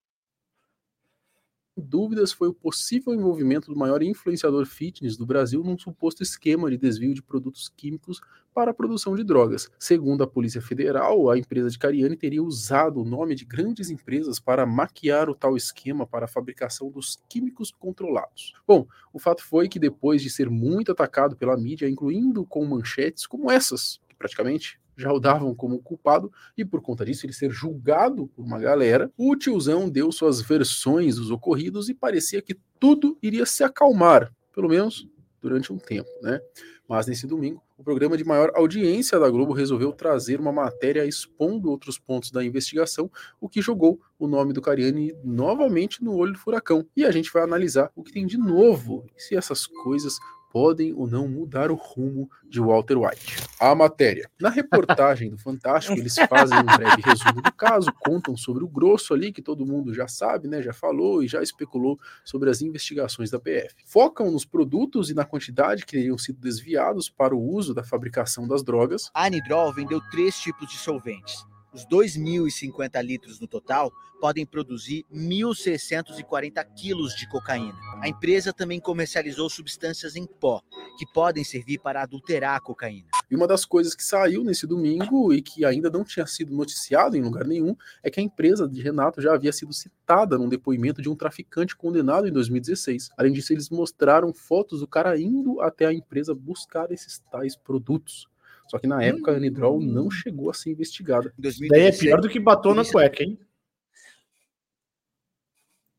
[1.80, 6.76] dúvidas foi o possível envolvimento do maior influenciador fitness do Brasil num suposto esquema de
[6.76, 8.20] desvio de produtos químicos
[8.52, 9.70] para a produção de drogas.
[9.78, 14.38] Segundo a Polícia Federal, a empresa de Cariani teria usado o nome de grandes empresas
[14.38, 18.52] para maquiar o tal esquema para a fabricação dos químicos controlados.
[18.66, 23.26] Bom, o fato foi que depois de ser muito atacado pela mídia, incluindo com manchetes
[23.26, 27.50] como essas, que praticamente já o davam como culpado e por conta disso ele ser
[27.50, 33.18] julgado por uma galera, o tiozão deu suas versões dos ocorridos e parecia que tudo
[33.22, 35.08] iria se acalmar, pelo menos
[35.40, 36.40] durante um tempo, né?
[36.88, 41.70] Mas nesse domingo, o programa de maior audiência da Globo resolveu trazer uma matéria expondo
[41.70, 43.08] outros pontos da investigação,
[43.40, 46.84] o que jogou o nome do Cariani novamente no olho do furacão.
[46.96, 50.18] E a gente vai analisar o que tem de novo se essas coisas
[50.50, 53.36] podem ou não mudar o rumo de Walter White.
[53.58, 54.28] A matéria.
[54.40, 59.14] Na reportagem do Fantástico, eles fazem um breve resumo do caso, contam sobre o grosso
[59.14, 63.30] ali, que todo mundo já sabe, né, já falou e já especulou sobre as investigações
[63.30, 63.74] da PF.
[63.86, 68.46] Focam nos produtos e na quantidade que teriam sido desviados para o uso da fabricação
[68.46, 69.10] das drogas.
[69.14, 76.64] A Anidrol vendeu três tipos de solventes os 2.050 litros no total podem produzir 1.640
[76.76, 77.78] quilos de cocaína.
[78.02, 80.61] A empresa também comercializou substâncias em pó,
[80.98, 83.09] que podem servir para adulterar a cocaína.
[83.30, 87.16] E uma das coisas que saiu nesse domingo e que ainda não tinha sido noticiado
[87.16, 91.00] em lugar nenhum é que a empresa de Renato já havia sido citada num depoimento
[91.00, 93.11] de um traficante condenado em 2016.
[93.16, 98.28] Além disso, eles mostraram fotos do cara indo até a empresa buscar esses tais produtos.
[98.70, 100.11] Só que na época a Anidrol não hum.
[100.12, 101.35] chegou a ser investigada.
[101.37, 103.37] Daí é pior do que batom na cueca, hein?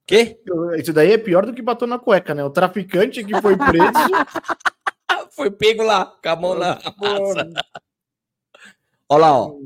[0.07, 0.39] Quê?
[0.77, 2.41] Isso daí é pior do que batom na cueca, né?
[2.45, 3.91] O traficante que foi preso.
[5.35, 7.51] foi pego lá, com a mão na massa.
[9.09, 9.59] Olha lá, ó.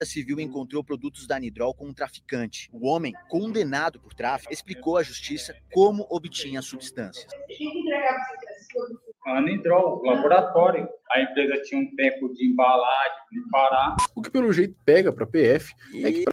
[0.00, 2.70] A Civil encontrou produtos da Anidrol com um traficante.
[2.72, 7.26] O homem, condenado por tráfico, explicou à justiça como obtinha as substâncias.
[7.48, 8.14] Tinha que entregar
[9.26, 10.88] Anidrol, laboratório.
[11.10, 13.96] A empresa tinha um tempo de embalar, de preparar.
[14.14, 16.24] O que pelo jeito pega para PF é que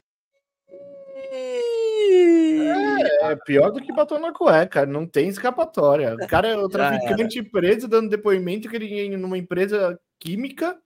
[3.21, 6.15] é pior do que batom na cueca, não tem escapatória.
[6.15, 10.77] O cara é o traficante preso dando depoimento que ele ia numa empresa química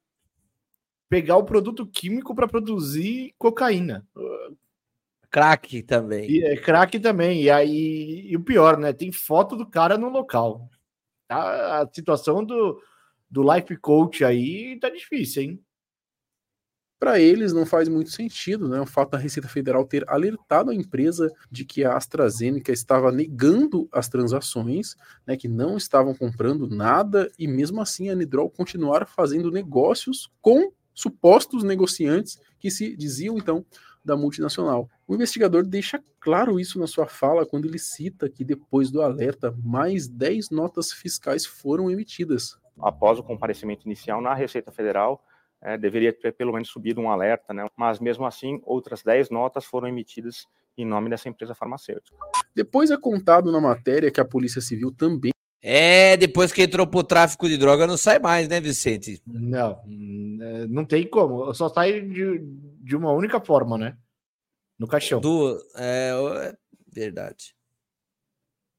[1.10, 4.06] pegar o produto químico para produzir cocaína.
[5.30, 6.30] Crack também.
[6.30, 7.42] E é crack também.
[7.42, 8.94] E aí, e o pior, né?
[8.94, 10.70] Tem foto do cara no local.
[11.28, 12.80] Tá, a situação do,
[13.30, 15.66] do life coach aí tá difícil, hein?
[16.98, 18.80] Para eles não faz muito sentido, né?
[18.80, 23.88] O fato da Receita Federal ter alertado a empresa de que a AstraZeneca estava negando
[23.92, 24.96] as transações,
[25.28, 25.36] né?
[25.36, 31.64] Que não estavam comprando nada e mesmo assim a Nidrol continuar fazendo negócios com supostos
[31.64, 33.66] negociantes que se diziam então
[34.04, 34.90] da multinacional.
[35.08, 39.56] O investigador deixa claro isso na sua fala quando ele cita que depois do alerta,
[39.64, 42.58] mais 10 notas fiscais foram emitidas.
[42.80, 45.24] Após o comparecimento inicial na Receita Federal,
[45.62, 47.68] é, deveria ter pelo menos subido um alerta, né?
[47.78, 52.18] mas mesmo assim, outras 10 notas foram emitidas em nome dessa empresa farmacêutica.
[52.56, 55.32] Depois é contado na matéria que a Polícia Civil também
[55.68, 59.20] é, depois que entrou pro tráfico de droga, não sai mais, né, Vicente?
[59.26, 59.80] Não,
[60.40, 61.52] é, não tem como.
[61.56, 62.40] Só sai de,
[62.84, 63.98] de uma única forma, né?
[64.78, 65.20] No caixão.
[65.22, 66.12] Do, é,
[66.48, 66.58] é
[66.88, 67.56] verdade.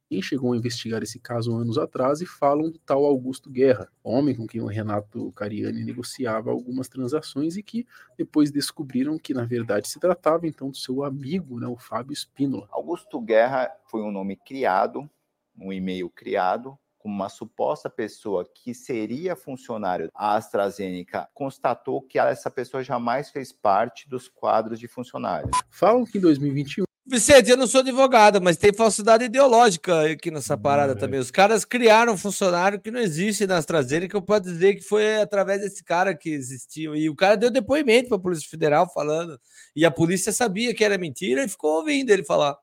[0.08, 4.36] Quem chegou a investigar esse caso anos atrás e falam do tal Augusto Guerra, homem
[4.36, 7.84] com quem o Renato Cariani negociava algumas transações e que
[8.16, 12.68] depois descobriram que na verdade se tratava então do seu amigo, né, o Fábio Espínola.
[12.70, 15.10] Augusto Guerra foi um nome criado
[15.58, 22.82] um e-mail criado uma suposta pessoa que seria funcionário da AstraZeneca constatou que essa pessoa
[22.82, 25.56] jamais fez parte dos quadros de funcionários.
[25.70, 30.58] Falam que em 2021 Vicente, eu não sou advogado, mas tem falsidade ideológica aqui nessa
[30.58, 30.96] parada é.
[30.96, 31.20] também.
[31.20, 35.20] Os caras criaram um funcionário que não existe na AstraZeneca, eu posso dizer que foi
[35.20, 36.96] através desse cara que existiu.
[36.96, 39.40] E o cara deu depoimento para a Polícia Federal falando.
[39.76, 42.58] E a polícia sabia que era mentira e ficou ouvindo ele falar.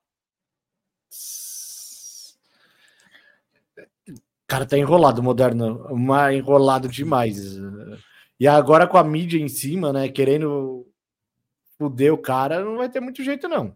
[4.54, 7.58] Cara tá enrolado, moderno, uma enrolado demais.
[8.40, 10.86] E agora com a mídia em cima, né, querendo
[11.76, 13.76] fuder o cara, não vai ter muito jeito, não.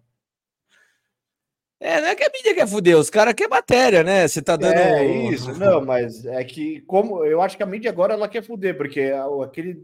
[1.79, 4.27] É, não é que a mídia quer fuder, os caras querem matéria, né?
[4.27, 4.77] Você tá dando.
[4.77, 8.43] É isso, não, mas é que, como eu acho que a mídia agora ela quer
[8.43, 9.11] fuder, porque
[9.43, 9.83] aquele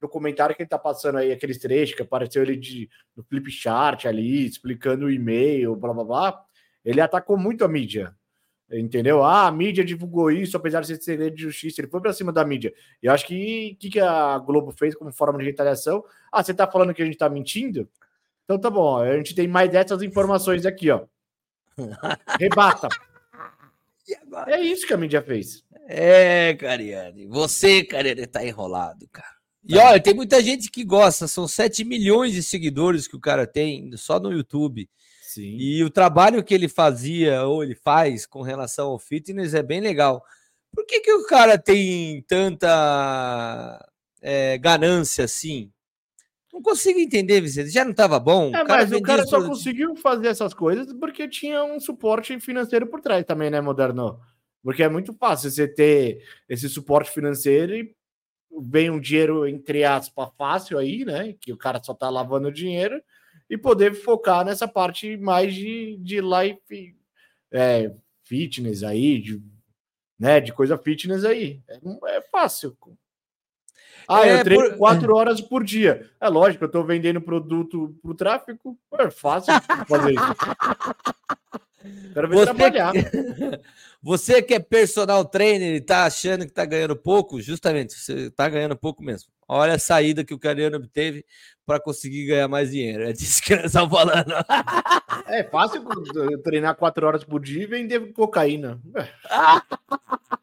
[0.00, 4.06] documentário que ele tá passando aí, aqueles trechos que apareceu ele de, no flip chart
[4.06, 6.44] ali, explicando o e-mail, blá blá blá,
[6.82, 8.14] ele atacou muito a mídia.
[8.70, 9.22] Entendeu?
[9.22, 11.80] Ah, a mídia divulgou isso, apesar de ser segredo de justiça.
[11.80, 12.74] Ele foi para cima da mídia.
[13.02, 16.04] E eu acho que o que, a Globo fez como forma de retaliação?
[16.32, 17.88] Ah, você tá falando que a gente tá mentindo?
[18.44, 21.04] Então tá bom, a gente tem mais dessas informações aqui, ó.
[22.40, 22.88] Rebata.
[24.46, 25.64] É isso que a mídia fez.
[25.88, 27.26] É, Cariane.
[27.26, 29.36] Você, Cariane, tá enrolado, cara.
[29.68, 31.26] E olha, tem muita gente que gosta.
[31.26, 34.88] São 7 milhões de seguidores que o cara tem só no YouTube.
[35.36, 35.58] Sim.
[35.58, 39.82] E o trabalho que ele fazia ou ele faz com relação ao fitness é bem
[39.82, 40.24] legal.
[40.74, 43.86] Por que, que o cara tem tanta
[44.22, 45.70] é, ganância assim?
[46.50, 47.68] Não consigo entender, Vicente.
[47.68, 48.50] Já não estava bom?
[48.54, 52.86] É, o mas o cara só conseguiu fazer essas coisas porque tinha um suporte financeiro
[52.86, 54.18] por trás também, né, Moderno?
[54.62, 57.94] Porque é muito fácil você ter esse suporte financeiro e
[58.58, 61.34] vem um dinheiro, entre aspas, fácil aí, né?
[61.38, 63.02] Que o cara só tá lavando dinheiro
[63.48, 66.96] e poder focar nessa parte mais de, de life
[67.52, 67.92] é,
[68.24, 69.42] fitness aí, de,
[70.18, 71.62] né, de coisa fitness aí.
[71.68, 71.78] É,
[72.16, 72.76] é fácil.
[74.08, 74.78] Ah, é, eu treino por...
[74.78, 76.08] quatro horas por dia.
[76.20, 78.78] É lógico, eu estou vendendo produto para o tráfico.
[78.94, 79.54] É fácil
[79.88, 80.34] fazer isso.
[82.12, 82.54] Quero ver Você...
[82.54, 82.92] trabalhar.
[84.06, 88.48] Você que é personal trainer e tá achando que tá ganhando pouco, justamente, você tá
[88.48, 89.32] ganhando pouco mesmo.
[89.48, 91.26] Olha a saída que o Cariano obteve
[91.66, 93.02] para conseguir ganhar mais dinheiro.
[93.02, 94.32] É disso que nós estamos falando.
[95.28, 95.84] É fácil
[96.44, 98.80] treinar quatro horas por dia e vender cocaína.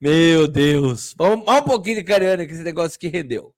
[0.00, 1.12] Meu Deus.
[1.18, 3.52] Vamos, vamos um pouquinho de Cariano, que esse negócio que rendeu.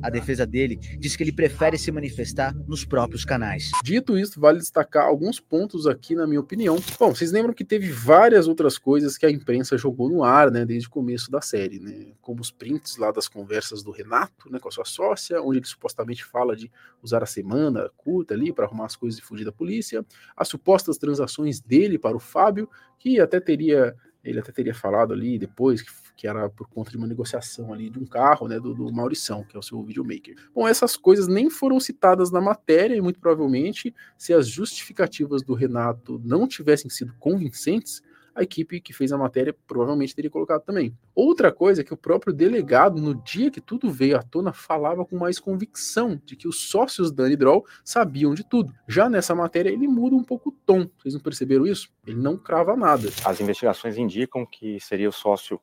[0.00, 3.70] A defesa dele diz que ele prefere se manifestar nos próprios canais.
[3.82, 6.76] Dito isso, vale destacar alguns pontos aqui, na minha opinião.
[6.98, 10.64] Bom, vocês lembram que teve várias outras coisas que a imprensa jogou no ar, né,
[10.64, 12.12] desde o começo da série, né?
[12.22, 15.66] Como os prints lá das conversas do Renato, né, com a sua sócia, onde ele
[15.66, 16.70] supostamente fala de
[17.02, 20.04] usar a semana curta ali para arrumar as coisas e fugir da polícia,
[20.34, 25.38] as supostas transações dele para o Fábio, que até teria ele até teria falado ali
[25.38, 28.74] depois que que era por conta de uma negociação ali de um carro, né, do,
[28.74, 30.36] do Maurição, que é o seu videomaker.
[30.54, 35.54] Bom, essas coisas nem foram citadas na matéria e muito provavelmente, se as justificativas do
[35.54, 38.02] Renato não tivessem sido convincentes,
[38.34, 40.96] a equipe que fez a matéria provavelmente teria colocado também.
[41.14, 45.04] Outra coisa é que o próprio delegado, no dia que tudo veio à tona, falava
[45.04, 48.74] com mais convicção de que os sócios da Anidrol sabiam de tudo.
[48.88, 50.88] Já nessa matéria, ele muda um pouco o tom.
[50.98, 51.88] Vocês não perceberam isso?
[52.04, 53.08] Ele não crava nada.
[53.24, 55.60] As investigações indicam que seria o sócio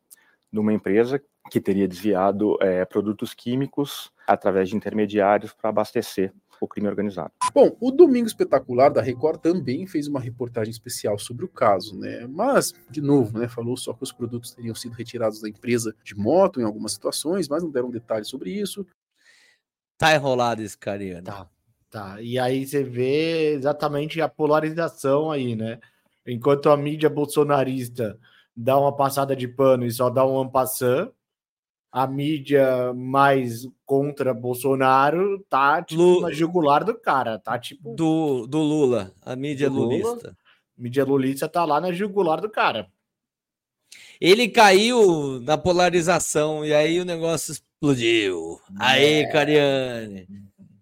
[0.51, 6.67] de uma empresa que teria desviado é, produtos químicos através de intermediários para abastecer o
[6.67, 7.31] crime organizado.
[7.53, 12.27] Bom, o Domingo Espetacular da Record também fez uma reportagem especial sobre o caso, né?
[12.27, 16.15] Mas, de novo, né, falou só que os produtos teriam sido retirados da empresa de
[16.15, 18.85] moto em algumas situações, mas não deram detalhes sobre isso.
[19.97, 21.23] Tá enrolado esse carinha.
[21.23, 21.49] Tá,
[21.89, 22.21] tá.
[22.21, 25.79] E aí você vê exatamente a polarização aí, né?
[26.27, 28.19] Enquanto a mídia bolsonarista
[28.63, 31.11] dá uma passada de pano e só dá um ampassant,
[31.91, 38.47] a mídia mais contra Bolsonaro tá tipo Lu- na jugular do cara, tá tipo Do,
[38.47, 39.87] do Lula, a mídia Do Lula.
[40.11, 40.37] lulista.
[40.77, 42.87] mídia lulista tá lá na jugular do cara.
[44.21, 48.59] Ele caiu na polarização e aí o negócio explodiu.
[48.79, 50.27] Aê, Cariane.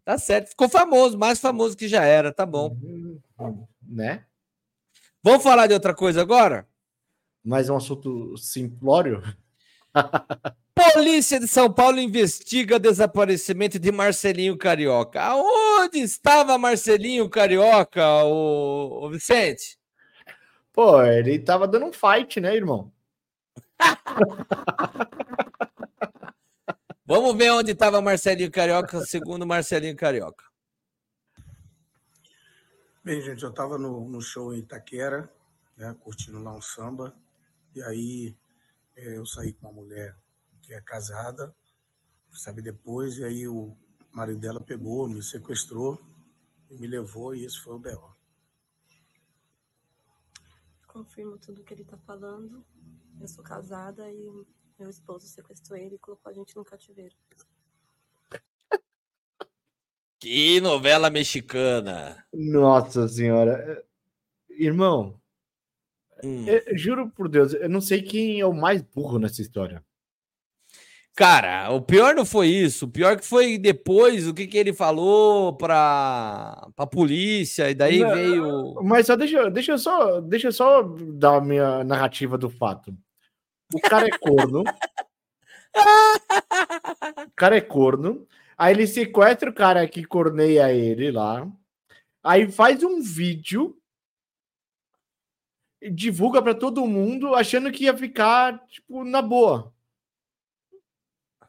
[0.03, 2.75] Tá certo, ficou famoso, mais famoso que já era, tá bom.
[3.81, 4.25] Né?
[5.23, 6.67] Vamos falar de outra coisa agora?
[7.49, 9.23] Mais um assunto simplório.
[10.93, 15.19] Polícia de São Paulo investiga desaparecimento de Marcelinho Carioca.
[15.19, 19.79] Aonde estava Marcelinho Carioca, o, o Vicente?
[20.71, 22.93] Pô, ele tava dando um fight, né, irmão?
[27.03, 30.45] Vamos ver onde estava Marcelinho Carioca, segundo Marcelinho Carioca.
[33.03, 35.27] Bem, gente, eu estava no, no show em Itaquera,
[35.75, 37.15] né, curtindo lá um samba,
[37.79, 38.37] e aí
[38.95, 40.17] eh, eu saí com uma mulher
[40.61, 41.55] que é casada,
[42.33, 43.75] sabe, depois, e aí o
[44.11, 45.99] marido dela pegou, me sequestrou,
[46.69, 48.13] e me levou, e esse foi o B.O.
[50.87, 52.63] Confirmo tudo que ele tá falando.
[53.19, 54.45] Eu sou casada e
[54.77, 57.15] meu esposo sequestrou ele e colocou a gente no cativeiro.
[60.19, 62.25] Que novela mexicana.
[62.33, 63.85] Nossa senhora.
[64.49, 65.18] Irmão,
[66.23, 66.45] Hum.
[66.47, 69.83] eu juro por Deus, eu não sei quem é o mais burro nessa história.
[71.19, 72.85] Cara, o pior não foi isso.
[72.85, 77.99] O pior que foi depois o que, que ele falou pra, pra polícia, e daí
[77.99, 78.73] Não, veio.
[78.83, 82.95] Mas só deixa, deixa eu só, deixa eu só dar a minha narrativa do fato.
[83.73, 84.63] O cara é corno.
[87.27, 88.25] o cara é corno.
[88.57, 91.45] Aí ele sequestra o cara que corneia ele lá.
[92.23, 93.75] Aí faz um vídeo.
[95.81, 99.73] E Divulga pra todo mundo, achando que ia ficar, tipo, na boa.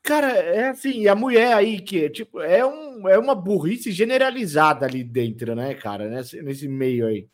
[0.03, 4.87] Cara, é assim, e a mulher aí que, tipo, é, um, é uma burrice generalizada
[4.87, 7.28] ali dentro, né, cara, nesse, nesse meio aí.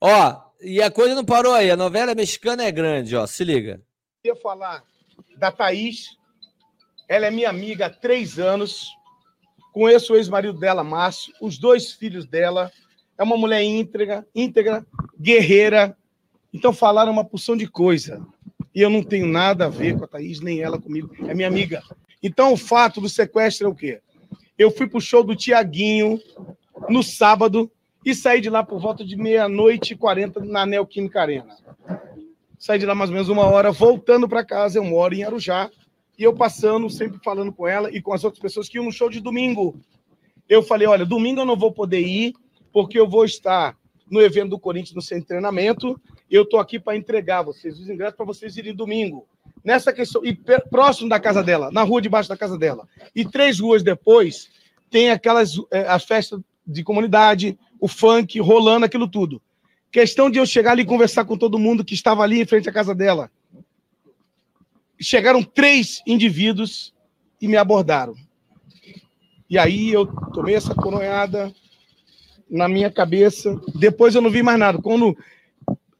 [0.00, 1.70] Ó, e a coisa não parou aí.
[1.70, 3.26] A novela mexicana é grande, ó.
[3.26, 3.82] Se liga.
[4.22, 4.82] Queria falar
[5.36, 6.16] da Thaís,
[7.08, 8.88] ela é minha amiga há três anos,
[9.72, 12.70] conheço o ex-marido dela, Márcio, os dois filhos dela,
[13.18, 14.86] é uma mulher íntegra, íntegra,
[15.20, 15.94] guerreira,
[16.52, 18.26] então falaram uma porção de coisa,
[18.74, 21.48] e eu não tenho nada a ver com a Thaís, nem ela comigo, é minha
[21.48, 21.82] amiga.
[22.22, 24.00] Então o fato do sequestro é o quê?
[24.56, 26.20] Eu fui pro show do Tiaguinho
[26.88, 27.70] no sábado
[28.04, 31.56] e saí de lá por volta de meia-noite e quarenta na Neoquímica Arena.
[32.58, 35.70] Saí de lá mais ou menos uma hora, voltando para casa, eu moro em Arujá,
[36.18, 38.92] e eu passando, sempre falando com ela e com as outras pessoas que iam no
[38.92, 39.74] show de domingo.
[40.48, 42.34] Eu falei, olha, domingo eu não vou poder ir,
[42.72, 43.76] porque eu vou estar
[44.10, 45.98] no evento do Corinthians no centro de treinamento,
[46.28, 49.26] eu tô aqui para entregar vocês os ingressos para vocês irem domingo.
[49.64, 50.34] Nessa questão, e
[50.68, 52.88] próximo da casa dela, na rua debaixo da casa dela.
[53.14, 54.50] E três ruas depois,
[54.90, 59.40] tem aquelas, é, a festa de comunidade, o funk rolando, aquilo tudo.
[59.92, 62.68] Questão de eu chegar ali e conversar com todo mundo que estava ali em frente
[62.68, 63.30] à casa dela.
[65.00, 66.94] Chegaram três indivíduos
[67.40, 68.14] e me abordaram.
[69.48, 71.52] E aí eu tomei essa coronhada
[72.50, 73.58] na minha cabeça.
[73.74, 74.78] Depois eu não vi mais nada.
[74.78, 75.16] Quando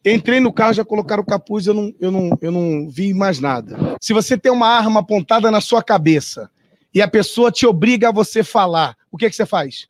[0.04, 3.38] entrei no carro, já colocaram o capuz, eu não, eu não, eu não vi mais
[3.38, 3.96] nada.
[4.00, 6.50] Se você tem uma arma apontada na sua cabeça
[6.92, 9.88] e a pessoa te obriga a você falar, o que, que você faz?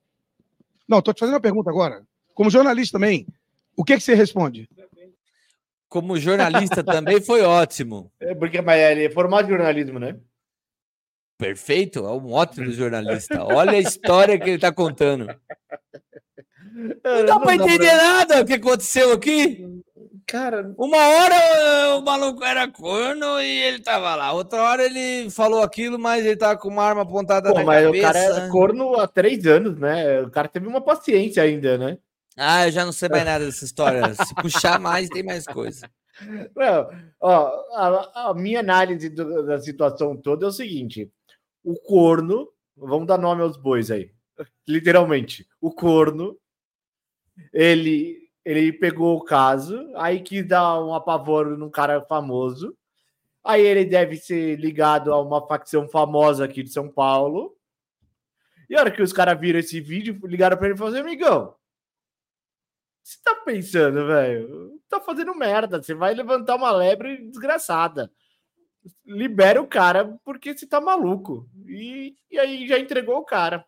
[0.86, 2.02] Não, estou te fazendo uma pergunta agora.
[2.34, 3.26] Como jornalista também,
[3.76, 4.68] o que, que você responde?
[5.88, 8.12] Como jornalista também foi ótimo.
[8.20, 10.16] É porque mas ele é formado em jornalismo, né?
[11.36, 13.42] Perfeito, é um ótimo jornalista.
[13.42, 15.26] Olha a história que ele tá contando.
[17.04, 19.66] Não dá pra entender nada o que aconteceu aqui.
[20.26, 24.32] Cara, Uma hora o maluco era corno e ele tava lá.
[24.32, 27.84] Outra hora ele falou aquilo, mas ele tava com uma arma apontada Pô, na mas
[27.84, 27.98] cabeça.
[28.08, 30.20] o cara é corno há três anos, né?
[30.22, 31.98] O cara teve uma paciência ainda, né?
[32.36, 34.14] Ah, eu já não sei mais nada dessa história.
[34.14, 35.90] Se puxar mais, tem mais coisa.
[36.54, 41.10] Não, ó, a, a minha análise do- da situação toda é o seguinte:
[41.64, 44.10] o corno, vamos dar nome aos bois aí,
[44.68, 46.36] literalmente, o corno,
[47.52, 52.76] ele, ele pegou o caso, aí quis dar um apavoro num cara famoso,
[53.44, 57.56] aí ele deve ser ligado a uma facção famosa aqui de São Paulo.
[58.68, 61.06] E a hora que os caras viram esse vídeo, ligaram para ele e falaram assim,
[61.06, 61.54] amigão,
[63.02, 64.80] você tá pensando, velho?
[64.88, 65.82] Tá fazendo merda.
[65.82, 68.10] Você vai levantar uma lebre desgraçada.
[69.04, 71.48] Libera o cara porque você tá maluco.
[71.66, 73.64] E, e aí já entregou o cara.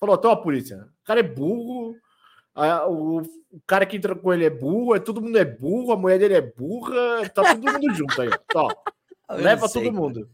[0.00, 0.88] Falou: toma, polícia.
[1.02, 1.94] O cara é burro.
[2.54, 4.94] A- o, o cara que entrou com ele é burro.
[4.94, 5.92] É, todo mundo é burro.
[5.92, 7.28] A mulher dele é burra.
[7.30, 8.30] Tá todo mundo junto aí.
[8.54, 8.68] Ó.
[9.30, 10.30] Leva sei, todo mundo.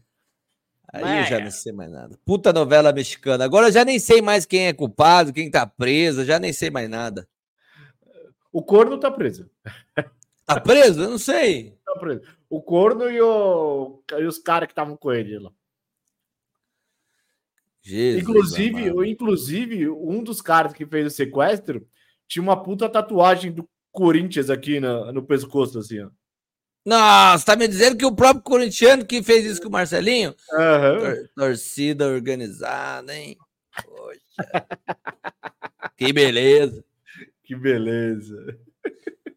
[0.93, 2.19] Aí eu já não sei mais nada.
[2.25, 3.45] Puta novela mexicana.
[3.45, 6.69] Agora eu já nem sei mais quem é culpado, quem tá preso, já nem sei
[6.69, 7.27] mais nada.
[8.51, 9.49] O corno tá preso.
[10.45, 11.03] Tá preso?
[11.03, 11.77] Eu não sei.
[11.85, 12.21] Tá preso.
[12.49, 15.51] O corno e, o, e os caras que estavam com ele lá.
[17.81, 19.05] Jesus inclusive, amado.
[19.05, 21.87] inclusive, um dos caras que fez o sequestro
[22.31, 26.09] tinha uma puta tatuagem do Corinthians aqui na- no pescoço, assim, ó.
[26.85, 30.33] Nossa, tá me dizendo que o próprio corintiano que fez isso com o Marcelinho?
[30.53, 30.99] Aham.
[30.99, 33.37] Tor- torcida organizada, hein?
[33.83, 34.65] Poxa.
[35.97, 36.83] que beleza.
[37.43, 38.57] Que beleza.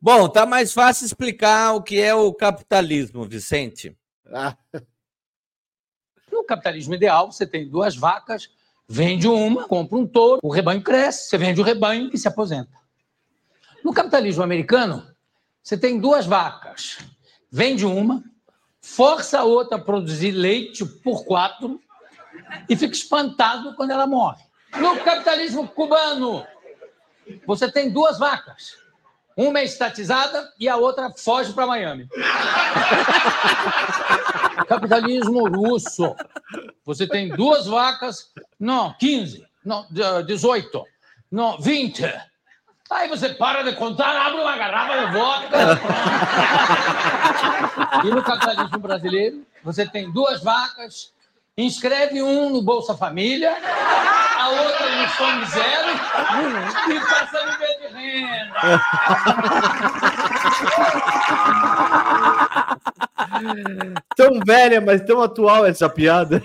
[0.01, 3.97] Bom, tá mais fácil explicar o que é o capitalismo, Vicente.
[4.32, 4.57] Ah,
[6.30, 8.49] No capitalismo ideal, você tem duas vacas,
[8.88, 12.70] vende uma, compra um touro, o rebanho cresce, você vende o rebanho e se aposenta.
[13.85, 15.07] No capitalismo americano,
[15.62, 16.97] você tem duas vacas,
[17.51, 18.24] vende uma,
[18.80, 21.78] força a outra a produzir leite por quatro
[22.66, 24.43] e fica espantado quando ela morre.
[24.78, 26.47] No capitalismo cubano,
[27.47, 28.76] você tem duas vacas.
[29.37, 32.09] Uma é estatizada e a outra foge para Miami.
[34.66, 36.16] Capitalismo russo.
[36.85, 40.85] Você tem duas vacas, não, 15, não, de- 18,
[41.30, 42.03] não, 20.
[42.91, 45.59] Aí você para de contar, abre uma garrafa de vodka.
[48.05, 51.12] E no capitalismo brasileiro, você tem duas vacas,
[51.57, 53.57] inscreve um no Bolsa Família,
[54.38, 55.90] a outra no Some Zero
[56.90, 58.55] e passa a viver de renda.
[64.16, 66.42] tão velha, mas tão atual essa piada.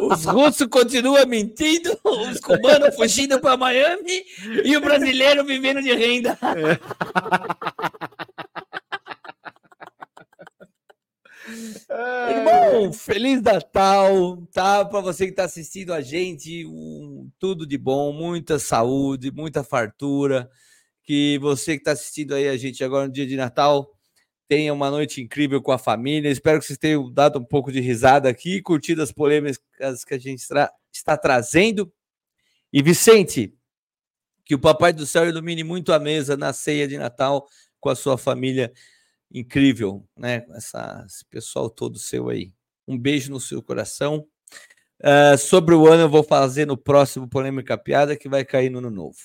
[0.00, 4.24] Os russos continuam mentindo, os cubanos fugindo para Miami
[4.64, 6.38] e o brasileiro vivendo de renda.
[12.30, 14.84] Irmão, Feliz Natal, tá?
[14.84, 20.50] Para você que está assistindo a gente, um- tudo de bom, muita saúde, muita fartura.
[21.04, 23.90] Que você que está assistindo aí a gente agora no dia de Natal
[24.48, 26.28] tenha uma noite incrível com a família.
[26.30, 30.18] Espero que vocês tenham dado um pouco de risada aqui, curtido as polêmicas que a
[30.18, 31.92] gente tra- está trazendo.
[32.72, 33.52] E Vicente,
[34.44, 37.46] que o Papai do Céu ilumine muito a mesa na ceia de Natal
[37.80, 38.72] com a sua família
[39.32, 40.44] incrível, né?
[40.50, 42.52] Essa, esse pessoal todo seu aí.
[42.86, 44.26] Um beijo no seu coração.
[45.02, 48.78] Ah, sobre o ano, eu vou fazer no próximo Polêmica Piada, que vai cair no
[48.78, 49.18] ano novo.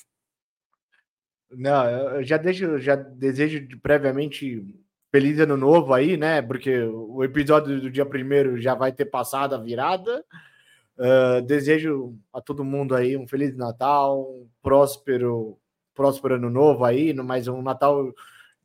[1.51, 4.65] Não, eu já deixo, já desejo de- previamente
[5.11, 6.41] feliz ano novo aí, né?
[6.41, 10.25] Porque o episódio do dia primeiro já vai ter passado a virada.
[10.99, 15.57] Ah, desejo a todo mundo aí um feliz Natal, um próspero,
[15.93, 18.13] próspero ano novo aí, mas um Natal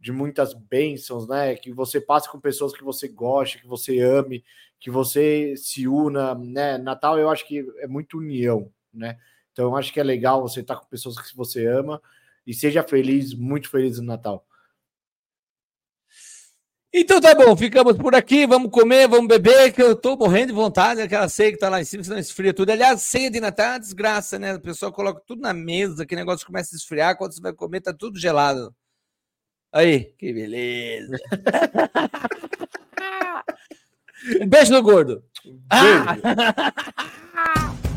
[0.02, 1.54] de muitas bênçãos, né?
[1.54, 4.44] Que você passe com pessoas que você goste, que você ame,
[4.80, 6.76] que você se una, né?
[6.76, 9.16] Natal eu acho que é muito união, né?
[9.52, 12.02] Então eu acho que é legal você estar com pessoas que você ama
[12.44, 14.44] e seja feliz, muito feliz no Natal.
[16.92, 20.52] Então tá bom, ficamos por aqui, vamos comer, vamos beber, que eu tô morrendo de
[20.52, 22.70] vontade, aquela ceia que tá lá em cima, senão esfria tudo.
[22.70, 24.54] Aliás, ceia de Natal é desgraça, né?
[24.54, 27.80] O pessoal coloca tudo na mesa, que negócio começa a esfriar, quando você vai comer
[27.80, 28.74] tá tudo gelado.
[29.72, 31.16] Aí, que beleza.
[34.42, 35.22] um beijo no gordo.
[35.44, 36.22] Beijo.